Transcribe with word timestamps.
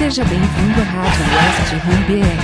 Seja 0.00 0.24
bem-vindo 0.24 0.80
à 0.80 0.84
Rádio 0.84 1.24
West 1.36 1.74
Ham 1.74 2.00
BR. 2.06 2.40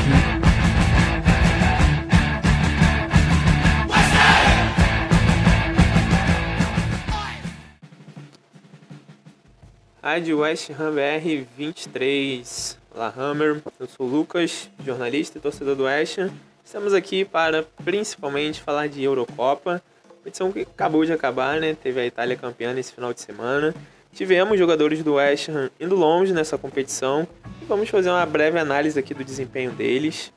Rádio 10.03 10.41
West 10.41 10.71
Ham 10.71 10.93
BR 10.93 11.47
23. 11.57 12.79
Olá, 12.95 13.15
Hammer. 13.17 13.63
Eu 13.81 13.87
sou 13.87 14.07
o 14.07 14.11
Lucas, 14.11 14.69
jornalista 14.85 15.39
e 15.39 15.41
torcedor 15.41 15.77
do 15.77 15.85
West 15.85 16.19
Ham. 16.19 16.31
Estamos 16.63 16.93
aqui 16.93 17.25
para 17.25 17.63
principalmente 17.83 18.61
falar 18.61 18.87
de 18.87 19.03
Eurocopa. 19.03 19.83
Competição 20.07 20.53
que 20.53 20.61
acabou 20.61 21.07
de 21.07 21.15
acabar, 21.15 21.59
né? 21.59 21.75
Teve 21.75 22.01
a 22.01 22.07
Itália 22.07 22.37
campeã 22.37 22.75
nesse 22.75 22.93
final 22.93 23.15
de 23.15 23.23
semana. 23.23 23.75
Tivemos 24.17 24.59
jogadores 24.59 25.03
do 25.03 25.17
West 25.17 25.51
Ham 25.51 25.69
indo 25.79 25.95
longe 25.95 26.33
nessa 26.33 26.57
competição 26.57 27.29
e 27.61 27.67
vamos 27.67 27.91
fazer 27.91 28.09
uma 28.09 28.25
breve 28.25 28.59
análise 28.59 28.99
aqui 28.99 29.13
do 29.13 29.23
desempenho 29.23 29.73
deles. 29.73 30.33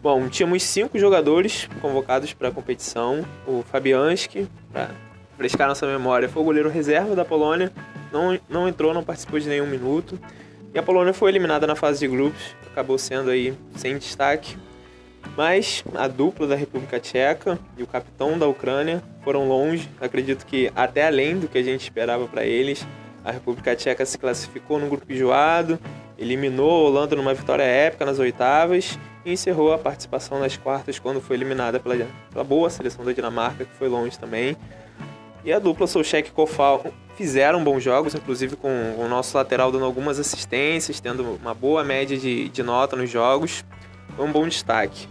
Bom, 0.00 0.28
tínhamos 0.28 0.62
cinco 0.62 0.96
jogadores 1.00 1.68
convocados 1.80 2.32
para 2.32 2.46
a 2.46 2.52
competição. 2.52 3.26
O 3.44 3.64
Fabianski, 3.64 4.46
para 4.72 4.90
frescar 5.36 5.66
nossa 5.66 5.84
memória, 5.84 6.28
foi 6.28 6.42
o 6.42 6.44
goleiro 6.44 6.68
reserva 6.68 7.16
da 7.16 7.24
Polônia, 7.24 7.72
não, 8.12 8.38
não 8.48 8.68
entrou, 8.68 8.94
não 8.94 9.02
participou 9.02 9.40
de 9.40 9.48
nenhum 9.48 9.66
minuto. 9.66 10.16
E 10.72 10.78
a 10.78 10.82
Polônia 10.84 11.12
foi 11.12 11.32
eliminada 11.32 11.66
na 11.66 11.74
fase 11.74 11.98
de 11.98 12.06
grupos, 12.06 12.54
acabou 12.70 12.98
sendo 12.98 13.30
aí 13.30 13.52
sem 13.74 13.98
destaque. 13.98 14.56
Mas 15.36 15.82
a 15.96 16.06
dupla 16.06 16.46
da 16.46 16.54
República 16.54 17.00
Tcheca 17.00 17.58
e 17.76 17.82
o 17.82 17.86
capitão 17.88 18.38
da 18.38 18.46
Ucrânia 18.46 19.02
foram 19.24 19.48
longe, 19.48 19.90
acredito 20.00 20.46
que 20.46 20.70
até 20.76 21.04
além 21.04 21.36
do 21.36 21.48
que 21.48 21.58
a 21.58 21.62
gente 21.64 21.82
esperava 21.82 22.28
para 22.28 22.46
eles. 22.46 22.86
A 23.28 23.30
República 23.30 23.76
Tcheca 23.76 24.06
se 24.06 24.16
classificou 24.16 24.78
no 24.78 24.88
grupo 24.88 25.12
enjoado, 25.12 25.78
eliminou 26.18 26.70
a 26.70 26.88
Holanda 26.88 27.14
numa 27.14 27.34
vitória 27.34 27.62
épica 27.62 28.06
nas 28.06 28.18
oitavas 28.18 28.98
e 29.22 29.34
encerrou 29.34 29.70
a 29.70 29.76
participação 29.76 30.40
nas 30.40 30.56
quartas 30.56 30.98
quando 30.98 31.20
foi 31.20 31.36
eliminada 31.36 31.78
pela, 31.78 32.06
pela 32.30 32.42
boa 32.42 32.70
seleção 32.70 33.04
da 33.04 33.12
Dinamarca, 33.12 33.66
que 33.66 33.74
foi 33.74 33.86
longe 33.86 34.18
também. 34.18 34.56
E 35.44 35.52
a 35.52 35.58
dupla 35.58 35.86
Solcheck 35.86 36.30
e 36.30 36.32
Kofal 36.32 36.86
fizeram 37.16 37.62
bons 37.62 37.82
jogos, 37.82 38.14
inclusive 38.14 38.56
com 38.56 38.94
o 38.98 39.06
nosso 39.10 39.36
lateral 39.36 39.70
dando 39.70 39.84
algumas 39.84 40.18
assistências, 40.18 40.98
tendo 40.98 41.38
uma 41.38 41.52
boa 41.52 41.84
média 41.84 42.16
de, 42.16 42.48
de 42.48 42.62
nota 42.62 42.96
nos 42.96 43.10
jogos. 43.10 43.62
Foi 44.16 44.24
um 44.24 44.32
bom 44.32 44.48
destaque. 44.48 45.06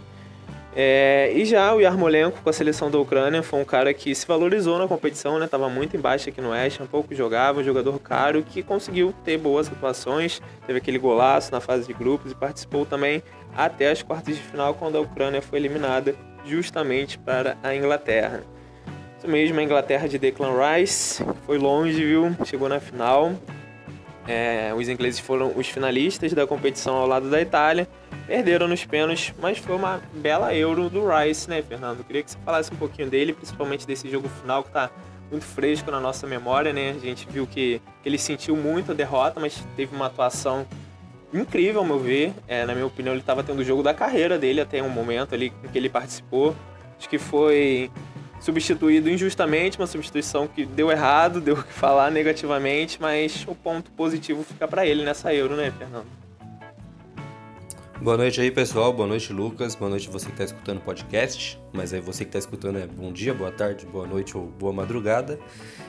É, 0.80 1.32
e 1.34 1.44
já 1.44 1.74
o 1.74 1.80
Yarmolenko 1.80 2.40
com 2.40 2.48
a 2.48 2.52
seleção 2.52 2.88
da 2.88 2.96
Ucrânia 3.00 3.42
foi 3.42 3.60
um 3.60 3.64
cara 3.64 3.92
que 3.92 4.14
se 4.14 4.24
valorizou 4.24 4.78
na 4.78 4.86
competição, 4.86 5.36
né? 5.36 5.48
Tava 5.48 5.68
muito 5.68 5.96
embaixo 5.96 6.28
aqui 6.28 6.40
no 6.40 6.50
Oeste, 6.50 6.80
um 6.80 6.86
pouco 6.86 7.12
jogava, 7.16 7.58
um 7.58 7.64
jogador 7.64 7.98
caro 7.98 8.44
que 8.44 8.62
conseguiu 8.62 9.12
ter 9.24 9.38
boas 9.38 9.66
atuações, 9.66 10.40
teve 10.68 10.78
aquele 10.78 10.96
golaço 10.96 11.50
na 11.50 11.60
fase 11.60 11.84
de 11.84 11.92
grupos 11.92 12.30
e 12.30 12.34
participou 12.36 12.86
também 12.86 13.24
até 13.56 13.90
as 13.90 14.04
quartas 14.04 14.36
de 14.36 14.40
final 14.40 14.72
quando 14.72 14.94
a 14.94 15.00
Ucrânia 15.00 15.42
foi 15.42 15.58
eliminada 15.58 16.14
justamente 16.46 17.18
para 17.18 17.58
a 17.60 17.74
Inglaterra. 17.74 18.44
Isso 19.18 19.26
mesmo, 19.26 19.58
a 19.58 19.62
Inglaterra 19.64 20.06
de 20.06 20.16
Declan 20.16 20.52
Rice 20.52 21.24
foi 21.44 21.58
longe, 21.58 22.04
viu? 22.04 22.36
Chegou 22.44 22.68
na 22.68 22.78
final. 22.78 23.32
É, 24.28 24.72
os 24.76 24.88
ingleses 24.88 25.18
foram 25.18 25.52
os 25.56 25.66
finalistas 25.66 26.32
da 26.34 26.46
competição 26.46 26.94
ao 26.94 27.06
lado 27.08 27.28
da 27.28 27.40
Itália. 27.40 27.88
Perderam 28.28 28.68
nos 28.68 28.84
pênaltis, 28.84 29.32
mas 29.40 29.56
foi 29.56 29.74
uma 29.74 30.02
bela 30.12 30.54
Euro 30.54 30.90
do 30.90 31.02
Rice, 31.08 31.48
né, 31.48 31.62
Fernando? 31.62 32.04
queria 32.04 32.22
que 32.22 32.30
você 32.30 32.36
falasse 32.44 32.70
um 32.70 32.76
pouquinho 32.76 33.08
dele, 33.08 33.32
principalmente 33.32 33.86
desse 33.86 34.06
jogo 34.10 34.28
final 34.28 34.62
que 34.62 34.68
está 34.68 34.90
muito 35.30 35.46
fresco 35.46 35.90
na 35.90 35.98
nossa 35.98 36.26
memória, 36.26 36.70
né? 36.70 36.90
A 36.90 36.98
gente 36.98 37.26
viu 37.30 37.46
que, 37.46 37.80
que 38.02 38.08
ele 38.08 38.18
sentiu 38.18 38.54
muito 38.54 38.92
a 38.92 38.94
derrota, 38.94 39.40
mas 39.40 39.64
teve 39.74 39.96
uma 39.96 40.06
atuação 40.08 40.66
incrível, 41.32 41.80
ao 41.80 41.86
meu 41.86 41.98
ver. 41.98 42.34
É, 42.46 42.66
na 42.66 42.74
minha 42.74 42.84
opinião, 42.84 43.14
ele 43.14 43.22
estava 43.22 43.42
tendo 43.42 43.60
o 43.60 43.64
jogo 43.64 43.82
da 43.82 43.94
carreira 43.94 44.38
dele 44.38 44.60
até 44.60 44.82
um 44.82 44.90
momento 44.90 45.34
ali 45.34 45.50
em 45.64 45.68
que 45.68 45.78
ele 45.78 45.88
participou. 45.88 46.54
Acho 46.98 47.08
que 47.08 47.16
foi 47.16 47.90
substituído 48.40 49.08
injustamente, 49.08 49.78
uma 49.78 49.86
substituição 49.86 50.46
que 50.46 50.66
deu 50.66 50.90
errado, 50.90 51.40
deu 51.40 51.54
o 51.54 51.62
que 51.62 51.72
falar 51.72 52.10
negativamente, 52.10 53.00
mas 53.00 53.46
o 53.48 53.54
ponto 53.54 53.90
positivo 53.92 54.44
fica 54.44 54.68
para 54.68 54.84
ele 54.84 55.02
nessa 55.02 55.32
Euro, 55.32 55.56
né, 55.56 55.72
Fernando? 55.78 56.17
Boa 58.00 58.16
noite 58.16 58.40
aí, 58.40 58.48
pessoal. 58.48 58.92
Boa 58.92 59.08
noite, 59.08 59.32
Lucas. 59.32 59.74
Boa 59.74 59.90
noite 59.90 60.08
você 60.08 60.26
que 60.26 60.30
está 60.30 60.44
escutando 60.44 60.78
o 60.78 60.80
podcast. 60.80 61.60
Mas 61.72 61.92
aí 61.92 62.00
você 62.00 62.24
que 62.24 62.28
está 62.28 62.38
escutando 62.38 62.78
é 62.78 62.86
bom 62.86 63.12
dia, 63.12 63.34
boa 63.34 63.50
tarde, 63.50 63.84
boa 63.86 64.06
noite 64.06 64.36
ou 64.36 64.46
boa 64.46 64.72
madrugada. 64.72 65.36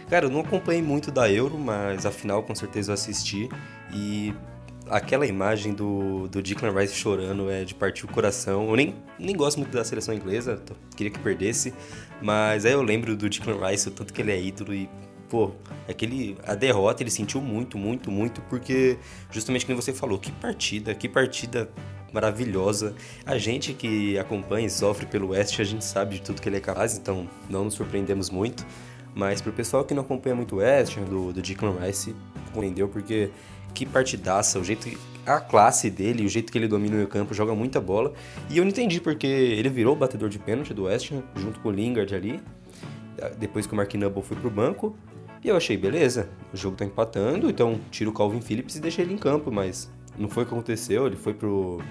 Cara, 0.10 0.26
eu 0.26 0.30
não 0.32 0.40
acompanhei 0.40 0.82
muito 0.82 1.12
da 1.12 1.32
Euro, 1.32 1.56
mas 1.60 2.08
afinal 2.08 2.42
com 2.42 2.56
certeza 2.56 2.90
eu 2.90 2.94
assisti 2.96 3.48
e 3.94 4.34
aquela 4.90 5.28
imagem 5.28 5.72
do, 5.72 6.28
do 6.30 6.42
Declan 6.42 6.72
Rice 6.72 6.96
chorando 6.96 7.48
é 7.52 7.64
de 7.64 7.76
partir 7.76 8.06
o 8.06 8.08
coração. 8.08 8.68
Eu 8.68 8.76
nem, 8.76 8.96
nem 9.20 9.36
gosto 9.36 9.60
muito 9.60 9.72
da 9.72 9.84
seleção 9.84 10.12
inglesa, 10.12 10.60
queria 10.96 11.12
que 11.14 11.20
perdesse, 11.20 11.76
mas 12.20 12.66
aí 12.66 12.74
eu 12.74 12.82
lembro 12.82 13.16
do 13.16 13.30
Declan 13.30 13.64
Rice, 13.68 13.88
o 13.88 13.92
tanto 13.92 14.12
que 14.12 14.22
ele 14.24 14.32
é 14.32 14.42
ídolo 14.42 14.74
e, 14.74 14.90
pô, 15.30 15.52
aquele, 15.88 16.36
a 16.44 16.56
derrota 16.56 17.04
ele 17.04 17.12
sentiu 17.12 17.40
muito, 17.40 17.78
muito, 17.78 18.10
muito, 18.10 18.42
porque 18.50 18.98
justamente 19.30 19.64
como 19.64 19.80
você 19.80 19.94
falou, 19.94 20.18
que 20.18 20.32
partida, 20.32 20.96
que 20.96 21.08
partida 21.08 21.70
maravilhosa. 22.14 22.96
A 23.26 23.38
gente 23.38 23.74
que 23.74 24.18
acompanha 24.18 24.68
e 24.68 24.70
sofre 24.70 25.06
pelo 25.06 25.30
West, 25.30 25.60
a 25.60 25.64
gente 25.64 25.84
sabe 25.84 26.16
de 26.16 26.22
tudo 26.22 26.42
que 26.42 26.50
ele 26.50 26.58
é 26.58 26.62
capaz, 26.62 26.98
então 26.98 27.28
não 27.50 27.66
nos 27.66 27.74
surpreendemos 27.74 28.30
muito. 28.30 28.66
Mas 29.16 29.42
pro 29.42 29.52
pessoal 29.52 29.84
que 29.84 29.94
não 29.94 30.04
acompanha 30.04 30.36
muito 30.36 30.56
o 30.56 30.58
West, 30.60 30.98
do, 31.00 31.34
do 31.34 31.42
Declan 31.42 31.76
Rice, 31.80 32.16
compreendeu 32.46 32.88
porque 32.88 33.30
que 33.74 33.86
partidaça, 33.86 34.60
o 34.60 34.64
jeito 34.64 34.90
a 35.26 35.40
classe 35.40 35.90
dele, 35.90 36.26
o 36.26 36.30
jeito 36.30 36.52
que 36.52 36.58
ele 36.58 36.68
domina 36.68 37.04
o 37.04 37.08
campo, 37.08 37.34
joga 37.34 37.54
muita 37.54 37.80
bola. 37.80 38.14
E 38.50 38.58
eu 38.58 38.64
não 38.64 38.70
entendi 38.70 39.00
porque 39.00 39.28
ele 39.28 39.70
virou 39.70 39.94
o 39.94 39.96
batedor 39.96 40.30
de 40.30 40.40
pênalti 40.40 40.74
do 40.74 40.84
West 40.84 41.12
junto 41.36 41.60
com 41.60 41.70
o 41.70 41.72
Lingard 41.72 42.14
ali, 42.16 42.42
depois 43.38 43.68
que 43.68 43.74
o 43.74 43.76
Mark 43.76 43.94
Noble 43.94 44.24
foi 44.24 44.38
pro 44.38 44.50
banco. 44.50 44.96
E 45.44 45.48
eu 45.48 45.56
achei, 45.56 45.78
beleza, 45.78 46.30
o 46.54 46.58
jogo 46.58 46.76
tá 46.76 46.84
empatando, 46.84 47.50
então 47.50 47.80
tira 47.92 48.10
o 48.10 48.14
Calvin 48.14 48.42
Phillips 48.42 48.76
e 48.76 48.82
deixa 48.82 49.02
ele 49.02 49.14
em 49.14 49.18
campo, 49.18 49.52
mas 49.52 49.90
não 50.20 50.30
foi 50.30 50.44
o 50.44 50.46
que 50.46 50.54
aconteceu, 50.54 51.08
ele 51.08 51.16
foi 51.16 51.34
pro 51.34 51.82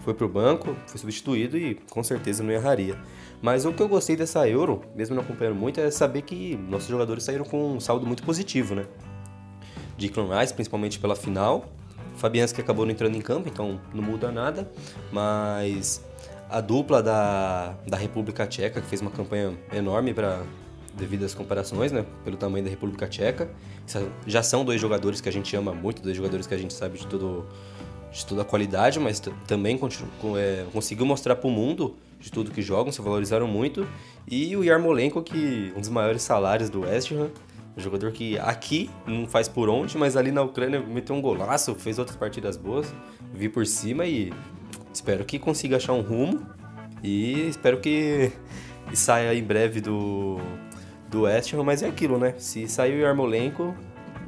foi 0.00 0.12
pro 0.12 0.28
banco, 0.28 0.76
foi 0.86 0.98
substituído 0.98 1.56
e 1.56 1.76
com 1.76 2.02
certeza 2.02 2.42
não 2.42 2.52
erraria. 2.52 2.94
Mas 3.40 3.64
o 3.64 3.72
que 3.72 3.82
eu 3.82 3.88
gostei 3.88 4.14
dessa 4.14 4.46
Euro, 4.46 4.82
mesmo 4.94 5.14
não 5.14 5.22
acompanhando 5.22 5.56
muito, 5.56 5.80
é 5.80 5.90
saber 5.90 6.22
que 6.22 6.56
nossos 6.68 6.88
jogadores 6.88 7.24
saíram 7.24 7.44
com 7.44 7.76
um 7.76 7.80
saldo 7.80 8.06
muito 8.06 8.22
positivo, 8.22 8.74
né? 8.74 8.84
Declan 9.96 10.38
Rice, 10.38 10.52
principalmente 10.52 10.98
pela 10.98 11.16
final. 11.16 11.72
Fabianski 12.16 12.60
acabou 12.60 12.84
não 12.84 12.92
entrando 12.92 13.16
em 13.16 13.20
campo, 13.22 13.48
então 13.48 13.80
não 13.94 14.02
muda 14.02 14.30
nada. 14.30 14.70
Mas 15.10 16.04
a 16.50 16.60
dupla 16.60 17.02
da, 17.02 17.74
da 17.86 17.96
República 17.96 18.46
Tcheca, 18.46 18.82
que 18.82 18.86
fez 18.86 19.00
uma 19.00 19.10
campanha 19.10 19.56
enorme 19.72 20.12
para 20.12 20.42
devido 20.96 21.24
às 21.24 21.34
comparações, 21.34 21.92
né, 21.92 22.04
pelo 22.24 22.36
tamanho 22.36 22.64
da 22.64 22.70
República 22.70 23.06
Tcheca. 23.06 23.50
Já 24.26 24.42
são 24.42 24.64
dois 24.64 24.80
jogadores 24.80 25.20
que 25.20 25.28
a 25.28 25.32
gente 25.32 25.54
ama 25.56 25.72
muito, 25.72 26.02
dois 26.02 26.16
jogadores 26.16 26.46
que 26.46 26.54
a 26.54 26.58
gente 26.58 26.72
sabe 26.72 26.98
de, 26.98 27.06
todo, 27.06 27.46
de 28.12 28.24
toda 28.24 28.42
a 28.42 28.44
qualidade, 28.44 28.98
mas 28.98 29.20
também 29.46 29.78
é, 30.38 30.64
conseguiu 30.72 31.06
mostrar 31.06 31.36
para 31.36 31.48
o 31.48 31.50
mundo 31.50 31.96
de 32.18 32.30
tudo 32.30 32.50
que 32.50 32.62
jogam, 32.62 32.90
se 32.90 33.02
valorizaram 33.02 33.46
muito. 33.46 33.86
E 34.26 34.56
o 34.56 34.64
Yarmolenko, 34.64 35.22
que 35.22 35.72
um 35.76 35.80
dos 35.80 35.90
maiores 35.90 36.22
salários 36.22 36.70
do 36.70 36.80
West 36.80 37.12
Ham, 37.12 37.30
um 37.76 37.80
jogador 37.80 38.12
que 38.12 38.38
aqui 38.38 38.88
não 39.06 39.26
faz 39.26 39.48
por 39.48 39.68
onde, 39.68 39.98
mas 39.98 40.16
ali 40.16 40.30
na 40.30 40.42
Ucrânia 40.42 40.80
meteu 40.80 41.14
um 41.14 41.20
golaço, 41.20 41.74
fez 41.74 41.98
outras 41.98 42.16
partidas 42.16 42.56
boas. 42.56 42.94
Vi 43.32 43.48
por 43.48 43.66
cima 43.66 44.06
e 44.06 44.32
espero 44.92 45.24
que 45.24 45.38
consiga 45.38 45.76
achar 45.76 45.92
um 45.92 46.00
rumo. 46.00 46.46
E 47.02 47.48
espero 47.48 47.80
que 47.80 48.32
saia 48.94 49.34
em 49.34 49.42
breve 49.42 49.80
do, 49.80 50.38
do 51.14 51.22
West 51.22 51.54
Ham, 51.54 51.62
mas 51.62 51.82
é 51.82 51.86
aquilo, 51.86 52.18
né? 52.18 52.34
Se 52.36 52.68
sair 52.68 52.94
o 52.94 53.00
Yarmolenko, 53.00 53.74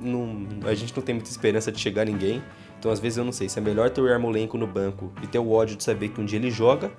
não, 0.00 0.46
a 0.64 0.74
gente 0.74 0.94
não 0.96 1.02
tem 1.02 1.16
muita 1.16 1.28
esperança 1.28 1.72
de 1.72 1.80
chegar 1.80 2.06
ninguém. 2.06 2.42
Então, 2.78 2.92
às 2.92 3.00
vezes, 3.00 3.18
eu 3.18 3.24
não 3.24 3.32
sei 3.32 3.48
se 3.48 3.58
é 3.58 3.62
melhor 3.62 3.90
ter 3.90 4.00
o 4.00 4.06
Yarmolenko 4.06 4.56
no 4.56 4.66
banco 4.66 5.12
e 5.22 5.26
ter 5.26 5.38
o 5.38 5.50
ódio 5.50 5.76
de 5.76 5.82
saber 5.82 6.10
que 6.10 6.20
um 6.20 6.24
dia 6.24 6.38
ele 6.38 6.50
joga, 6.50 6.92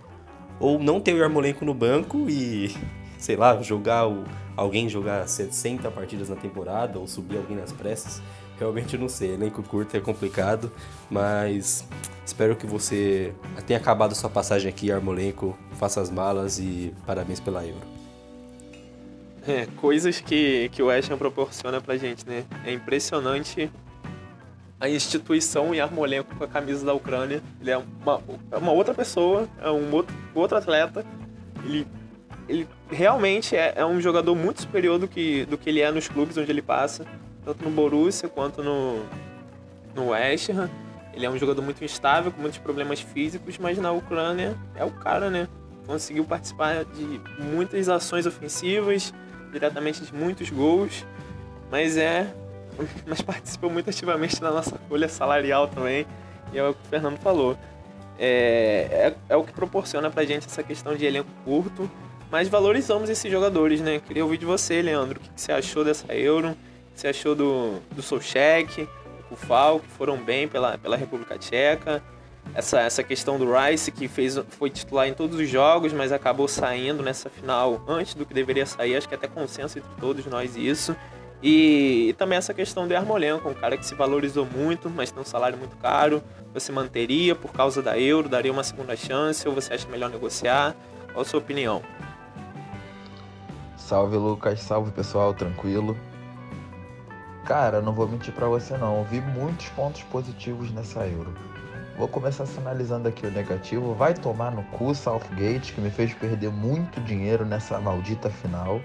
ou 0.59 0.77
não 0.77 0.99
ter 0.99 1.13
o 1.13 1.17
Yarmolenko 1.17 1.63
no 1.63 1.73
banco 1.73 2.29
e, 2.29 2.75
sei 3.17 3.37
lá, 3.37 3.61
jogar 3.61 4.07
o, 4.07 4.25
alguém 4.57 4.89
jogar 4.89 5.25
60 5.27 5.89
partidas 5.91 6.27
na 6.27 6.35
temporada 6.35 6.99
ou 6.99 7.07
subir 7.07 7.37
alguém 7.37 7.55
nas 7.55 7.71
pressas. 7.71 8.21
Realmente 8.59 8.95
eu 8.95 8.99
não 8.99 9.07
sei, 9.07 9.35
elenco 9.35 9.61
curto 9.61 9.95
é 9.95 9.99
complicado, 9.99 10.71
mas 11.11 11.87
espero 12.25 12.55
que 12.55 12.65
você 12.65 13.31
tenha 13.67 13.79
acabado 13.79 14.15
sua 14.15 14.31
passagem 14.31 14.67
aqui, 14.67 14.91
Armolenco, 14.91 15.55
faça 15.73 16.01
as 16.01 16.09
malas 16.09 16.57
e 16.57 16.91
parabéns 17.05 17.39
pela 17.39 17.63
Euro. 17.63 17.96
É, 19.47 19.65
coisas 19.77 20.19
que, 20.19 20.69
que 20.69 20.83
o 20.83 20.89
Ham 20.89 21.17
proporciona 21.17 21.79
pra 21.79 21.95
gente, 21.95 22.27
né? 22.27 22.43
É 22.65 22.71
impressionante 22.71 23.71
a 24.79 24.89
instituição 24.89 25.73
Yarmolenko 25.73 26.35
com 26.35 26.43
a 26.43 26.47
camisa 26.47 26.85
da 26.85 26.93
Ucrânia. 26.93 27.41
Ele 27.61 27.71
é 27.71 27.77
uma, 27.77 28.21
é 28.51 28.57
uma 28.57 28.71
outra 28.71 28.93
pessoa, 28.93 29.47
é 29.61 29.71
um 29.71 29.91
outro, 29.93 30.13
outro 30.35 30.57
atleta. 30.57 31.05
Ele 31.63 31.87
ele 32.47 32.67
realmente 32.89 33.55
é, 33.55 33.73
é, 33.75 33.85
um 33.85 33.99
jogador 33.99 34.33
muito 34.33 34.61
superior 34.61 34.97
do 34.97 35.07
que, 35.07 35.45
do 35.45 35.57
que 35.57 35.69
ele 35.69 35.81
é 35.81 35.91
nos 35.91 36.07
clubes 36.07 36.37
onde 36.37 36.49
ele 36.49 36.61
passa, 36.61 37.05
tanto 37.43 37.63
no 37.63 37.69
Borussia 37.69 38.29
quanto 38.29 38.63
no, 38.63 39.03
no 39.93 40.09
West 40.09 40.49
Ham. 40.49 40.69
Ele 41.13 41.25
é 41.25 41.29
um 41.29 41.37
jogador 41.37 41.61
muito 41.61 41.83
instável, 41.83 42.31
com 42.31 42.41
muitos 42.41 42.59
problemas 42.59 43.01
físicos, 43.01 43.57
mas 43.57 43.77
na 43.79 43.91
Ucrânia 43.91 44.55
é 44.75 44.85
o 44.85 44.91
cara, 44.91 45.29
né? 45.29 45.47
Conseguiu 45.85 46.23
participar 46.23 46.85
de 46.85 47.19
muitas 47.39 47.89
ações 47.89 48.25
ofensivas, 48.25 49.13
diretamente 49.51 50.03
de 50.03 50.13
muitos 50.13 50.49
gols, 50.49 51.05
mas 51.71 51.97
é. 51.97 52.33
Mas 53.07 53.21
participou 53.21 53.69
muito 53.69 53.89
ativamente 53.89 54.39
da 54.39 54.51
nossa 54.51 54.77
folha 54.87 55.09
salarial 55.09 55.67
também, 55.67 56.05
e 56.53 56.59
é 56.59 56.63
o 56.63 56.73
que 56.73 56.79
o 56.85 56.89
Fernando 56.89 57.17
falou. 57.17 57.57
É, 58.19 58.87
é, 58.91 59.15
é 59.29 59.35
o 59.35 59.43
que 59.43 59.51
proporciona 59.51 60.09
pra 60.09 60.25
gente 60.25 60.45
essa 60.45 60.61
questão 60.61 60.95
de 60.95 61.05
elenco 61.05 61.29
curto, 61.43 61.89
mas 62.29 62.47
valorizamos 62.47 63.09
esses 63.09 63.31
jogadores, 63.31 63.81
né? 63.81 63.99
Queria 63.99 64.23
ouvir 64.23 64.37
de 64.37 64.45
você, 64.45 64.81
Leandro, 64.81 65.19
o 65.19 65.23
que 65.23 65.29
você 65.35 65.51
achou 65.51 65.83
dessa 65.83 66.13
Euro, 66.13 66.49
o 66.49 66.93
que 66.93 67.01
você 67.01 67.07
achou 67.07 67.35
do, 67.35 67.79
do 67.91 68.01
Solchek, 68.01 68.83
do 68.83 69.23
Kufal, 69.29 69.79
que 69.79 69.87
foram 69.87 70.17
bem 70.17 70.47
pela, 70.47 70.77
pela 70.77 70.97
República 70.97 71.37
Tcheca, 71.37 72.03
essa, 72.53 72.79
essa 72.81 73.03
questão 73.03 73.37
do 73.37 73.47
Rice, 73.53 73.91
que 73.91 74.07
fez, 74.07 74.39
foi 74.49 74.69
titular 74.69 75.07
em 75.07 75.13
todos 75.13 75.39
os 75.39 75.47
jogos, 75.47 75.93
mas 75.93 76.11
acabou 76.11 76.47
saindo 76.47 77.03
nessa 77.03 77.29
final 77.29 77.81
antes 77.87 78.13
do 78.13 78.25
que 78.25 78.33
deveria 78.33 78.65
sair, 78.65 78.95
acho 78.95 79.07
que 79.07 79.15
até 79.15 79.27
consenso 79.27 79.77
entre 79.77 79.91
todos 79.99 80.25
nós 80.25 80.55
isso. 80.55 80.95
E, 81.41 82.09
e 82.09 82.13
também 82.13 82.37
essa 82.37 82.53
questão 82.53 82.87
do 82.87 82.93
Yarmolenko, 82.93 83.47
um 83.49 83.53
cara 83.53 83.77
que 83.77 83.85
se 83.85 83.93
valorizou 83.93 84.45
muito, 84.45 84.89
mas 84.89 85.11
tem 85.11 85.21
um 85.21 85.25
salário 85.25 85.57
muito 85.57 85.77
caro. 85.77 86.23
Você 86.53 86.71
manteria 86.71 87.35
por 87.35 87.51
causa 87.51 87.81
da 87.81 87.97
Euro, 87.99 88.27
daria 88.27 88.51
uma 88.51 88.63
segunda 88.63 88.95
chance, 88.95 89.47
ou 89.47 89.53
você 89.53 89.73
acha 89.73 89.87
melhor 89.87 90.09
negociar? 90.09 90.75
Qual 91.13 91.21
a 91.21 91.25
sua 91.25 91.39
opinião? 91.39 91.81
Salve 93.75 94.17
Lucas, 94.17 94.59
salve 94.61 94.91
pessoal, 94.91 95.33
tranquilo. 95.33 95.95
Cara, 97.45 97.81
não 97.81 97.93
vou 97.93 98.07
mentir 98.07 98.33
para 98.33 98.47
você 98.47 98.75
não, 98.77 99.03
vi 99.05 99.21
muitos 99.21 99.69
pontos 99.69 100.03
positivos 100.03 100.71
nessa 100.71 101.07
Euro. 101.07 101.33
Vou 101.97 102.07
começar 102.07 102.45
sinalizando 102.45 103.07
aqui 103.07 103.25
o 103.25 103.31
negativo. 103.31 103.95
Vai 103.95 104.13
tomar 104.13 104.51
no 104.51 104.61
cu 104.65 104.93
Southgate, 104.93 105.73
que 105.73 105.81
me 105.81 105.89
fez 105.89 106.13
perder 106.13 106.51
muito 106.51 107.01
dinheiro 107.01 107.43
nessa 107.43 107.79
maldita 107.79 108.29
final. 108.29 108.79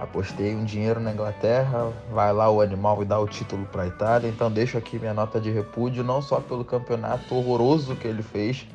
Apostei 0.00 0.56
um 0.56 0.64
dinheiro 0.64 0.98
na 0.98 1.12
Inglaterra, 1.12 1.92
vai 2.10 2.32
lá 2.32 2.50
o 2.50 2.62
animal 2.62 3.02
e 3.02 3.04
dá 3.04 3.18
o 3.20 3.28
título 3.28 3.66
para 3.66 3.82
a 3.82 3.86
Itália. 3.86 4.28
Então 4.28 4.50
deixo 4.50 4.78
aqui 4.78 4.98
minha 4.98 5.12
nota 5.12 5.38
de 5.38 5.50
repúdio, 5.50 6.02
não 6.02 6.22
só 6.22 6.40
pelo 6.40 6.64
campeonato 6.64 7.34
horroroso 7.34 7.94
que 7.96 8.08
ele 8.08 8.22
fez, 8.22 8.66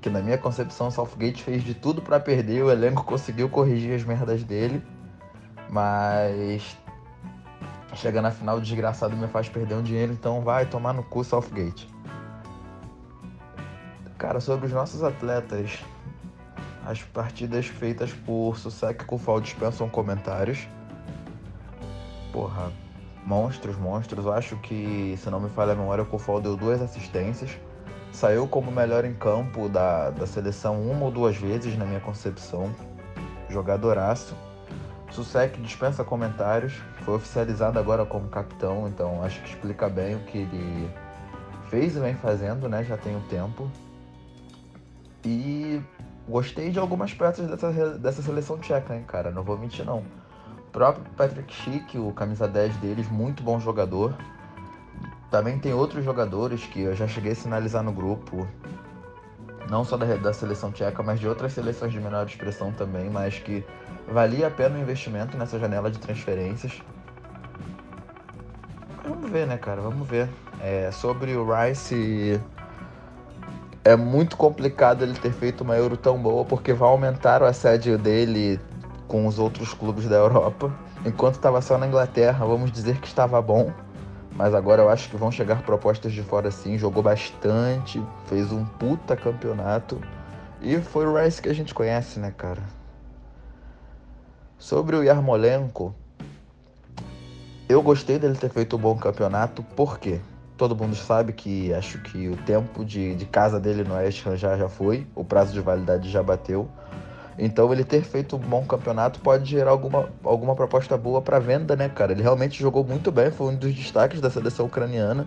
que 0.00 0.08
na 0.08 0.22
minha 0.22 0.38
concepção 0.38 0.88
Southgate 0.88 1.42
fez 1.42 1.64
de 1.64 1.74
tudo 1.74 2.00
para 2.00 2.20
perder, 2.20 2.62
o 2.62 2.70
elenco 2.70 3.02
conseguiu 3.04 3.48
corrigir 3.48 3.94
as 3.94 4.04
merdas 4.04 4.44
dele, 4.44 4.82
mas 5.68 6.78
chega 7.94 8.22
na 8.22 8.30
final 8.30 8.60
desgraçado 8.60 9.16
me 9.16 9.26
faz 9.26 9.48
perder 9.48 9.74
um 9.74 9.82
dinheiro, 9.82 10.12
então 10.12 10.40
vai 10.42 10.64
tomar 10.64 10.94
no 10.94 11.02
cu 11.02 11.24
Southgate. 11.24 11.93
Cara, 14.24 14.40
sobre 14.40 14.64
os 14.64 14.72
nossos 14.72 15.04
atletas, 15.04 15.84
as 16.86 17.02
partidas 17.02 17.66
feitas 17.66 18.10
por 18.10 18.56
Susek 18.56 19.04
Kufal 19.04 19.38
dispensam 19.38 19.86
comentários. 19.86 20.66
Porra, 22.32 22.72
monstros, 23.26 23.76
monstros. 23.76 24.26
Acho 24.26 24.56
que, 24.56 25.14
se 25.18 25.28
não 25.28 25.40
me 25.40 25.50
falha 25.50 25.72
a 25.72 25.74
memória, 25.74 26.02
o 26.02 26.06
Kufal 26.06 26.40
deu 26.40 26.56
duas 26.56 26.80
assistências. 26.80 27.50
Saiu 28.12 28.48
como 28.48 28.72
melhor 28.72 29.04
em 29.04 29.12
campo 29.12 29.68
da, 29.68 30.08
da 30.08 30.26
seleção 30.26 30.80
uma 30.80 31.04
ou 31.04 31.10
duas 31.10 31.36
vezes, 31.36 31.76
na 31.76 31.84
minha 31.84 32.00
concepção. 32.00 32.74
Jogadoraço. 33.50 34.34
Susek 35.10 35.60
dispensa 35.60 36.02
comentários. 36.02 36.72
Foi 37.04 37.16
oficializado 37.16 37.78
agora 37.78 38.06
como 38.06 38.26
capitão, 38.28 38.88
então 38.88 39.22
acho 39.22 39.42
que 39.42 39.50
explica 39.50 39.86
bem 39.90 40.14
o 40.16 40.20
que 40.20 40.38
ele 40.38 40.90
fez 41.68 41.94
e 41.94 42.00
vem 42.00 42.14
fazendo, 42.14 42.70
né? 42.70 42.82
Já 42.84 42.96
tem 42.96 43.14
um 43.14 43.22
tempo. 43.28 43.70
E 45.24 45.82
gostei 46.28 46.70
de 46.70 46.78
algumas 46.78 47.12
peças 47.12 47.48
dessa, 47.48 47.98
dessa 47.98 48.22
seleção 48.22 48.58
tcheca, 48.58 48.94
hein, 48.94 49.04
cara. 49.06 49.30
Não 49.30 49.42
vou 49.42 49.58
mentir, 49.58 49.84
não. 49.84 49.98
O 49.98 50.70
próprio 50.72 51.04
Patrick 51.16 51.52
Schick, 51.52 51.98
o 51.98 52.12
camisa 52.12 52.48
10 52.48 52.76
deles, 52.76 53.08
muito 53.08 53.42
bom 53.42 53.58
jogador. 53.60 54.14
Também 55.30 55.58
tem 55.58 55.72
outros 55.72 56.04
jogadores 56.04 56.64
que 56.66 56.82
eu 56.82 56.94
já 56.94 57.08
cheguei 57.08 57.32
a 57.32 57.34
sinalizar 57.34 57.82
no 57.82 57.92
grupo, 57.92 58.46
não 59.70 59.84
só 59.84 59.96
da, 59.96 60.06
da 60.16 60.32
seleção 60.32 60.70
tcheca, 60.70 61.02
mas 61.02 61.18
de 61.18 61.26
outras 61.26 61.52
seleções 61.52 61.92
de 61.92 62.00
menor 62.00 62.26
expressão 62.26 62.72
também, 62.72 63.10
mas 63.10 63.38
que 63.38 63.64
valia 64.08 64.46
a 64.46 64.50
pena 64.50 64.76
o 64.76 64.80
investimento 64.80 65.36
nessa 65.36 65.58
janela 65.58 65.90
de 65.90 65.98
transferências. 65.98 66.82
Vamos 69.02 69.30
ver, 69.30 69.46
né, 69.46 69.58
cara? 69.58 69.80
Vamos 69.80 70.08
ver. 70.08 70.28
É, 70.60 70.90
sobre 70.92 71.34
o 71.36 71.44
Rice 71.44 72.40
é 73.84 73.94
muito 73.96 74.36
complicado 74.36 75.02
ele 75.02 75.12
ter 75.12 75.32
feito 75.32 75.62
uma 75.62 75.76
Euro 75.76 75.96
tão 75.96 76.18
boa, 76.18 76.44
porque 76.44 76.72
vai 76.72 76.88
aumentar 76.88 77.42
o 77.42 77.44
assédio 77.44 77.98
dele 77.98 78.58
com 79.06 79.26
os 79.26 79.38
outros 79.38 79.74
clubes 79.74 80.08
da 80.08 80.16
Europa. 80.16 80.72
Enquanto 81.04 81.34
estava 81.34 81.60
só 81.60 81.76
na 81.76 81.86
Inglaterra, 81.86 82.46
vamos 82.46 82.72
dizer 82.72 82.98
que 82.98 83.06
estava 83.06 83.40
bom. 83.42 83.70
Mas 84.32 84.54
agora 84.54 84.82
eu 84.82 84.88
acho 84.88 85.10
que 85.10 85.16
vão 85.16 85.30
chegar 85.30 85.62
propostas 85.62 86.12
de 86.12 86.22
fora 86.22 86.50
sim. 86.50 86.78
Jogou 86.78 87.02
bastante, 87.02 88.02
fez 88.26 88.50
um 88.50 88.64
puta 88.64 89.14
campeonato. 89.14 90.00
E 90.62 90.80
foi 90.80 91.06
o 91.06 91.14
Rice 91.14 91.42
que 91.42 91.50
a 91.50 91.54
gente 91.54 91.74
conhece, 91.74 92.18
né, 92.18 92.32
cara? 92.34 92.62
Sobre 94.58 94.96
o 94.96 95.02
Yarmolenko, 95.02 95.94
eu 97.68 97.82
gostei 97.82 98.18
dele 98.18 98.34
ter 98.34 98.48
feito 98.48 98.76
um 98.76 98.80
bom 98.80 98.96
campeonato, 98.96 99.62
por 99.76 99.98
quê? 99.98 100.20
Todo 100.56 100.76
mundo 100.76 100.94
sabe 100.94 101.32
que 101.32 101.72
acho 101.74 101.98
que 102.02 102.28
o 102.28 102.36
tempo 102.36 102.84
de, 102.84 103.14
de 103.14 103.26
casa 103.26 103.58
dele 103.58 103.84
no 103.84 103.94
Ham 103.94 104.36
já, 104.36 104.68
foi, 104.68 105.06
o 105.14 105.24
prazo 105.24 105.52
de 105.52 105.60
validade 105.60 106.10
já 106.10 106.22
bateu. 106.22 106.68
Então 107.36 107.72
ele 107.72 107.82
ter 107.82 108.02
feito 108.02 108.36
um 108.36 108.38
bom 108.38 108.64
campeonato 108.64 109.18
pode 109.20 109.50
gerar 109.50 109.72
alguma, 109.72 110.08
alguma 110.22 110.54
proposta 110.54 110.96
boa 110.96 111.20
para 111.20 111.40
venda, 111.40 111.74
né, 111.74 111.88
cara? 111.88 112.12
Ele 112.12 112.22
realmente 112.22 112.60
jogou 112.60 112.84
muito 112.84 113.10
bem, 113.10 113.30
foi 113.30 113.52
um 113.52 113.56
dos 113.56 113.74
destaques 113.74 114.20
da 114.20 114.30
seleção 114.30 114.66
ucraniana. 114.66 115.26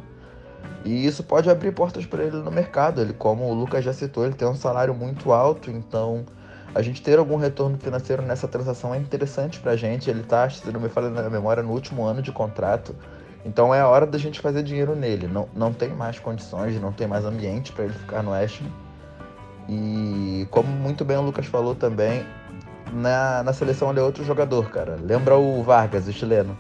E 0.86 1.06
isso 1.06 1.22
pode 1.22 1.50
abrir 1.50 1.74
portas 1.74 2.06
para 2.06 2.24
ele 2.24 2.38
no 2.38 2.50
mercado. 2.50 3.02
Ele, 3.02 3.12
como 3.12 3.44
o 3.44 3.54
Lucas 3.54 3.84
já 3.84 3.92
citou, 3.92 4.26
ele 4.26 4.36
tem 4.36 4.48
um 4.48 4.56
salário 4.56 4.94
muito 4.94 5.34
alto, 5.34 5.70
então 5.70 6.26
a 6.74 6.82
gente 6.82 7.02
ter 7.02 7.20
algum 7.20 7.36
retorno 7.36 7.78
financeiro 7.78 8.22
nessa 8.22 8.48
transação 8.48 8.94
é 8.94 8.98
interessante 8.98 9.60
pra 9.60 9.76
gente. 9.76 10.10
Ele 10.10 10.24
tá, 10.24 10.50
se 10.50 10.72
não 10.72 10.80
me 10.80 10.88
falha 10.88 11.10
na 11.10 11.30
memória, 11.30 11.62
no 11.62 11.74
último 11.74 12.06
ano 12.06 12.22
de 12.22 12.32
contrato. 12.32 12.96
Então 13.46 13.74
é 13.74 13.80
a 13.80 13.88
hora 13.88 14.06
da 14.06 14.18
gente 14.18 14.40
fazer 14.40 14.64
dinheiro 14.64 14.96
nele. 14.96 15.28
Não, 15.28 15.48
não 15.56 15.72
tem 15.72 15.90
mais 15.90 16.20
condições, 16.20 16.80
não 16.82 16.92
tem 16.92 17.08
mais 17.08 17.26
ambiente 17.26 17.72
para 17.72 17.86
ele 17.86 17.94
ficar 17.94 18.22
no 18.22 18.32
West 18.32 18.62
E 19.70 20.48
como 20.52 20.68
muito 20.68 21.06
bem 21.06 21.18
o 21.18 21.22
Lucas 21.22 21.46
falou 21.46 21.76
também, 21.76 22.26
na, 22.92 23.44
na 23.44 23.54
seleção 23.54 23.90
ele 23.90 24.00
é 24.00 24.04
outro 24.04 24.24
jogador, 24.24 24.70
cara. 24.70 24.98
Lembra 25.02 25.38
o 25.38 25.64
Vargas, 25.64 26.08
o 26.08 26.14
chileno, 26.14 26.58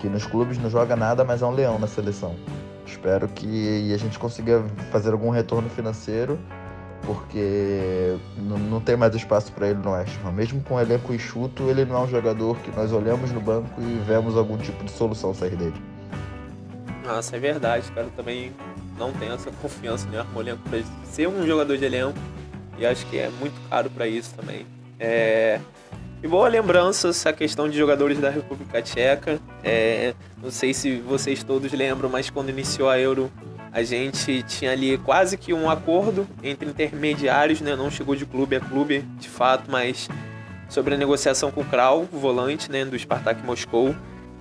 que 0.00 0.08
nos 0.08 0.26
clubes 0.26 0.58
não 0.58 0.70
joga 0.70 0.96
nada, 0.96 1.24
mas 1.24 1.42
é 1.42 1.46
um 1.46 1.50
leão 1.50 1.78
na 1.78 1.86
seleção. 1.86 2.34
Espero 2.86 3.28
que 3.28 3.92
a 3.92 3.96
gente 3.96 4.18
consiga 4.18 4.64
fazer 4.90 5.12
algum 5.12 5.30
retorno 5.30 5.68
financeiro, 5.68 6.38
porque 7.02 8.16
não, 8.36 8.58
não 8.58 8.80
tem 8.80 8.96
mais 8.96 9.14
espaço 9.14 9.52
para 9.52 9.68
ele 9.68 9.78
no 9.78 9.92
West. 9.92 10.18
Mesmo 10.34 10.62
com 10.62 10.74
o 10.74 10.80
elenco 10.80 11.12
enxuto, 11.12 11.64
ele 11.64 11.84
não 11.84 11.96
é 11.96 12.00
um 12.00 12.08
jogador 12.08 12.56
que 12.58 12.70
nós 12.76 12.92
olhamos 12.92 13.30
no 13.32 13.40
banco 13.40 13.80
e 13.80 14.02
vemos 14.06 14.36
algum 14.36 14.56
tipo 14.56 14.84
de 14.84 14.90
solução 14.90 15.34
sair 15.34 15.56
dele. 15.56 15.93
Nossa, 17.04 17.36
é 17.36 17.38
verdade, 17.38 17.90
cara. 17.92 18.06
Eu 18.06 18.10
também 18.12 18.52
não 18.98 19.12
tenho 19.12 19.34
essa 19.34 19.50
confiança 19.50 20.08
no 20.08 20.18
Armolenko 20.18 20.62
pra 20.68 20.80
ser 21.04 21.28
um 21.28 21.46
jogador 21.46 21.76
de 21.76 21.84
elenco. 21.84 22.18
E 22.78 22.86
acho 22.86 23.06
que 23.06 23.18
é 23.18 23.28
muito 23.38 23.54
caro 23.68 23.90
para 23.90 24.06
isso 24.06 24.34
também. 24.34 24.66
É... 24.98 25.60
E 26.22 26.26
boa 26.26 26.48
lembrança 26.48 27.08
essa 27.08 27.32
questão 27.32 27.68
de 27.68 27.76
jogadores 27.76 28.18
da 28.18 28.30
República 28.30 28.80
Tcheca. 28.80 29.38
É... 29.62 30.14
Não 30.42 30.50
sei 30.50 30.72
se 30.72 30.96
vocês 30.98 31.44
todos 31.44 31.72
lembram, 31.72 32.08
mas 32.08 32.30
quando 32.30 32.48
iniciou 32.48 32.88
a 32.88 32.98
Euro, 32.98 33.30
a 33.70 33.82
gente 33.82 34.42
tinha 34.44 34.72
ali 34.72 34.96
quase 34.98 35.36
que 35.36 35.52
um 35.52 35.68
acordo 35.68 36.26
entre 36.42 36.68
intermediários, 36.68 37.60
né? 37.60 37.76
Não 37.76 37.90
chegou 37.90 38.16
de 38.16 38.24
clube 38.24 38.56
a 38.56 38.60
clube, 38.60 39.00
de 39.18 39.28
fato, 39.28 39.70
mas 39.70 40.08
sobre 40.68 40.94
a 40.94 40.96
negociação 40.96 41.50
com 41.50 41.60
o 41.60 41.64
Kral, 41.64 42.04
volante 42.04 42.70
né, 42.70 42.84
do 42.84 42.98
Spartak 42.98 43.44
Moscou. 43.44 43.94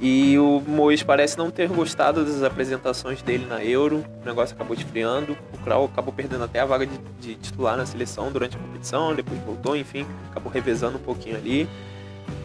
E 0.05 0.38
o 0.38 0.62
Mois 0.67 1.01
parece 1.01 1.38
não 1.38 1.50
ter 1.50 1.69
gostado 1.69 2.25
das 2.25 2.43
apresentações 2.43 3.22
dele 3.22 3.45
na 3.45 3.63
Euro. 3.63 4.03
O 4.22 4.25
negócio 4.25 4.53
acabou 4.53 4.75
esfriando. 4.75 5.38
O 5.53 5.57
Krau 5.60 5.86
acabou 5.86 6.13
perdendo 6.13 6.43
até 6.43 6.60
a 6.60 6.65
vaga 6.65 6.86
de, 6.86 6.98
de, 7.22 7.36
titular 7.36 7.77
na 7.77 7.86
seleção 7.86 8.29
durante 8.29 8.57
a 8.57 8.60
competição. 8.60 9.15
Depois 9.15 9.39
voltou, 9.39 9.77
enfim, 9.77 10.05
acabou 10.29 10.51
revezando 10.51 10.98
um 10.98 11.01
pouquinho 11.01 11.38
ali. 11.38 11.69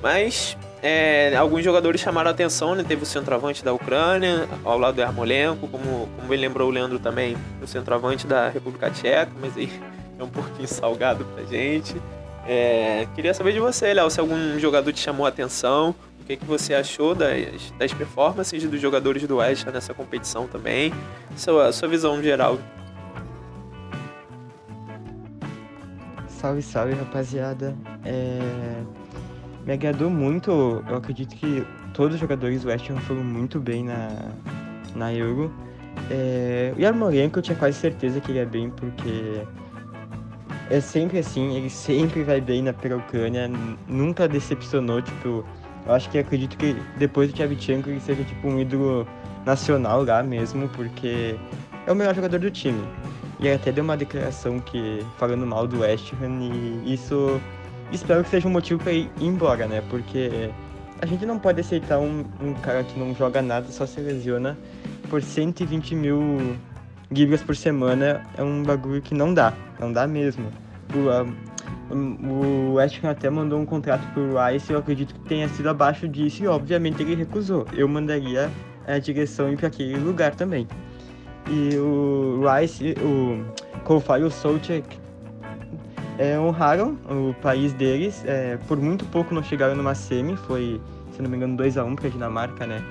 Mas 0.01 0.57
é, 0.81 1.35
alguns 1.35 1.65
jogadores 1.65 2.01
chamaram 2.01 2.29
a 2.29 2.31
atenção, 2.31 2.77
né? 2.77 2.85
Teve 2.87 3.03
o 3.03 3.07
centroavante 3.07 3.65
da 3.65 3.73
Ucrânia, 3.73 4.49
ao 4.65 4.79
lado 4.79 4.95
do 4.95 5.03
Armolenko, 5.03 5.67
como, 5.67 6.09
como 6.17 6.33
ele 6.33 6.43
lembrou 6.43 6.69
o 6.69 6.71
Leandro 6.71 7.01
também, 7.01 7.37
o 7.61 7.67
centroavante 7.67 8.25
da 8.25 8.49
República 8.51 8.89
Tcheca, 8.89 9.33
mas 9.41 9.57
aí 9.57 9.69
é 10.17 10.23
um 10.23 10.29
pouquinho 10.29 10.67
salgado 10.71 11.25
pra 11.25 11.43
gente. 11.43 11.97
É, 12.47 13.09
queria 13.17 13.35
saber 13.35 13.53
de 13.53 13.59
você, 13.59 13.93
Léo, 13.93 14.09
se 14.09 14.21
algum 14.21 14.59
jogador 14.61 14.93
te 14.93 15.01
chamou 15.01 15.27
a 15.27 15.29
atenção, 15.29 15.93
que, 16.29 16.37
que 16.37 16.45
você 16.45 16.75
achou 16.75 17.15
das, 17.15 17.73
das 17.79 17.95
performances 17.95 18.63
dos 18.63 18.79
jogadores 18.79 19.27
do 19.27 19.37
West 19.37 19.65
nessa 19.67 19.95
competição 19.95 20.47
também, 20.47 20.93
sua, 21.35 21.73
sua 21.73 21.89
visão 21.89 22.23
geral. 22.23 22.59
Salve, 26.29 26.61
salve, 26.61 26.93
rapaziada. 26.93 27.75
É... 28.05 28.39
Me 29.65 29.73
agradou 29.73 30.11
muito, 30.11 30.51
eu 30.87 30.97
acredito 30.97 31.35
que 31.35 31.67
todos 31.95 32.15
os 32.15 32.21
jogadores 32.21 32.63
do 32.63 32.69
West 32.69 32.91
foram 33.07 33.25
muito 33.25 33.59
bem 33.59 33.85
na, 33.85 34.31
na 34.95 35.13
Euro. 35.15 35.51
É... 36.11 36.75
O 36.77 36.81
Yarmolenko 36.81 37.39
eu 37.39 37.43
tinha 37.43 37.57
quase 37.57 37.79
certeza 37.79 38.21
que 38.21 38.31
ele 38.31 38.39
ia 38.39 38.47
bem, 38.47 38.69
porque 38.69 39.43
é 40.69 40.81
sempre 40.81 41.19
assim, 41.19 41.57
ele 41.57 41.71
sempre 41.71 42.23
vai 42.23 42.39
bem 42.39 42.63
na 42.63 42.75
pela-Ucrânia, 42.75 43.51
nunca 43.89 44.29
decepcionou, 44.29 45.01
tipo, 45.01 45.43
eu 45.89 45.95
acho 45.95 46.11
que 46.11 46.19
acredito 46.19 46.57
que 46.57 46.77
depois 46.99 47.31
do 47.31 47.35
Tchevchenko 47.35 47.89
ele 47.89 48.01
seja 48.01 48.23
tipo 48.23 48.47
um 48.47 48.61
ídolo 48.61 49.09
nacional 49.47 50.05
lá 50.05 50.23
mesmo, 50.23 50.69
porque 50.69 51.35
é 51.87 51.91
o 51.93 51.95
melhor 51.95 52.15
jogador 52.15 52.39
do 52.39 52.51
time. 52.51 52.87
E 53.41 53.49
até 53.49 53.73
deu 53.73 53.83
uma 53.83 53.97
declaração 53.97 54.61
que 54.61 55.05
falando 55.17 55.47
mal 55.47 55.67
do 55.67 55.81
West 55.81 56.13
Ham 56.21 56.41
e 56.43 56.93
isso 56.93 57.41
espero 57.91 58.23
que 58.23 58.31
seja 58.31 58.47
um 58.47 58.51
motivo 58.51 58.83
para 58.83 58.93
ir 58.93 59.11
embora, 59.21 59.67
né? 59.67 59.83
Porque 59.89 60.51
a 61.01 61.07
gente 61.07 61.25
não 61.25 61.39
pode 61.39 61.61
aceitar 61.61 61.99
um, 61.99 62.25
um 62.43 62.53
cara 62.55 62.85
que 62.85 62.99
não 62.99 63.15
joga 63.15 63.41
nada, 63.41 63.69
só 63.69 63.87
se 63.87 64.01
lesiona 64.01 64.59
por 65.09 65.23
120 65.23 65.95
mil 65.95 66.57
libras 67.11 67.41
por 67.43 67.57
semana 67.57 68.23
é 68.37 68.43
um 68.43 68.63
bagulho 68.63 69.01
que 69.01 69.15
não 69.15 69.33
dá, 69.33 69.55
não 69.81 69.93
dá 69.93 70.07
mesmo. 70.07 70.53
O, 70.95 71.48
o 71.91 72.75
West 72.75 73.03
Ham 73.03 73.11
até 73.11 73.31
mandou 73.31 73.59
um 73.59 73.65
contrato 73.65 74.07
pro 74.13 74.35
Rice, 74.39 74.73
eu 74.73 74.79
acredito 74.79 75.15
que 75.15 75.21
tenha 75.21 75.49
sido 75.49 75.69
abaixo 75.69 76.07
disso 76.07 76.43
e 76.43 76.47
obviamente 76.47 77.03
ele 77.03 77.15
recusou. 77.15 77.67
Eu 77.73 77.89
mandaria 77.89 78.51
a 78.87 78.99
direção 78.99 79.51
ir 79.53 79.57
para 79.57 79.69
aquele 79.69 79.97
lugar 79.97 80.35
também. 80.35 80.67
E 81.49 81.77
o 81.77 82.43
Rice, 82.47 82.95
o 83.01 83.45
Kofai 83.85 84.21
e 84.21 84.25
o 84.25 84.31
Solchek 84.31 84.99
é, 86.19 86.39
honraram 86.39 86.99
o 87.09 87.33
país 87.41 87.73
deles. 87.73 88.23
É, 88.27 88.59
por 88.67 88.79
muito 88.79 89.05
pouco 89.07 89.35
não 89.35 89.43
chegaram 89.43 89.75
numa 89.75 89.95
semi, 89.95 90.37
foi, 90.37 90.81
se 91.13 91.23
não 91.23 91.31
me 91.31 91.37
engano, 91.37 91.57
2x1 91.57 91.95
para 91.95 92.09
a 92.09 92.11
Dinamarca, 92.11 92.67
né? 92.67 92.83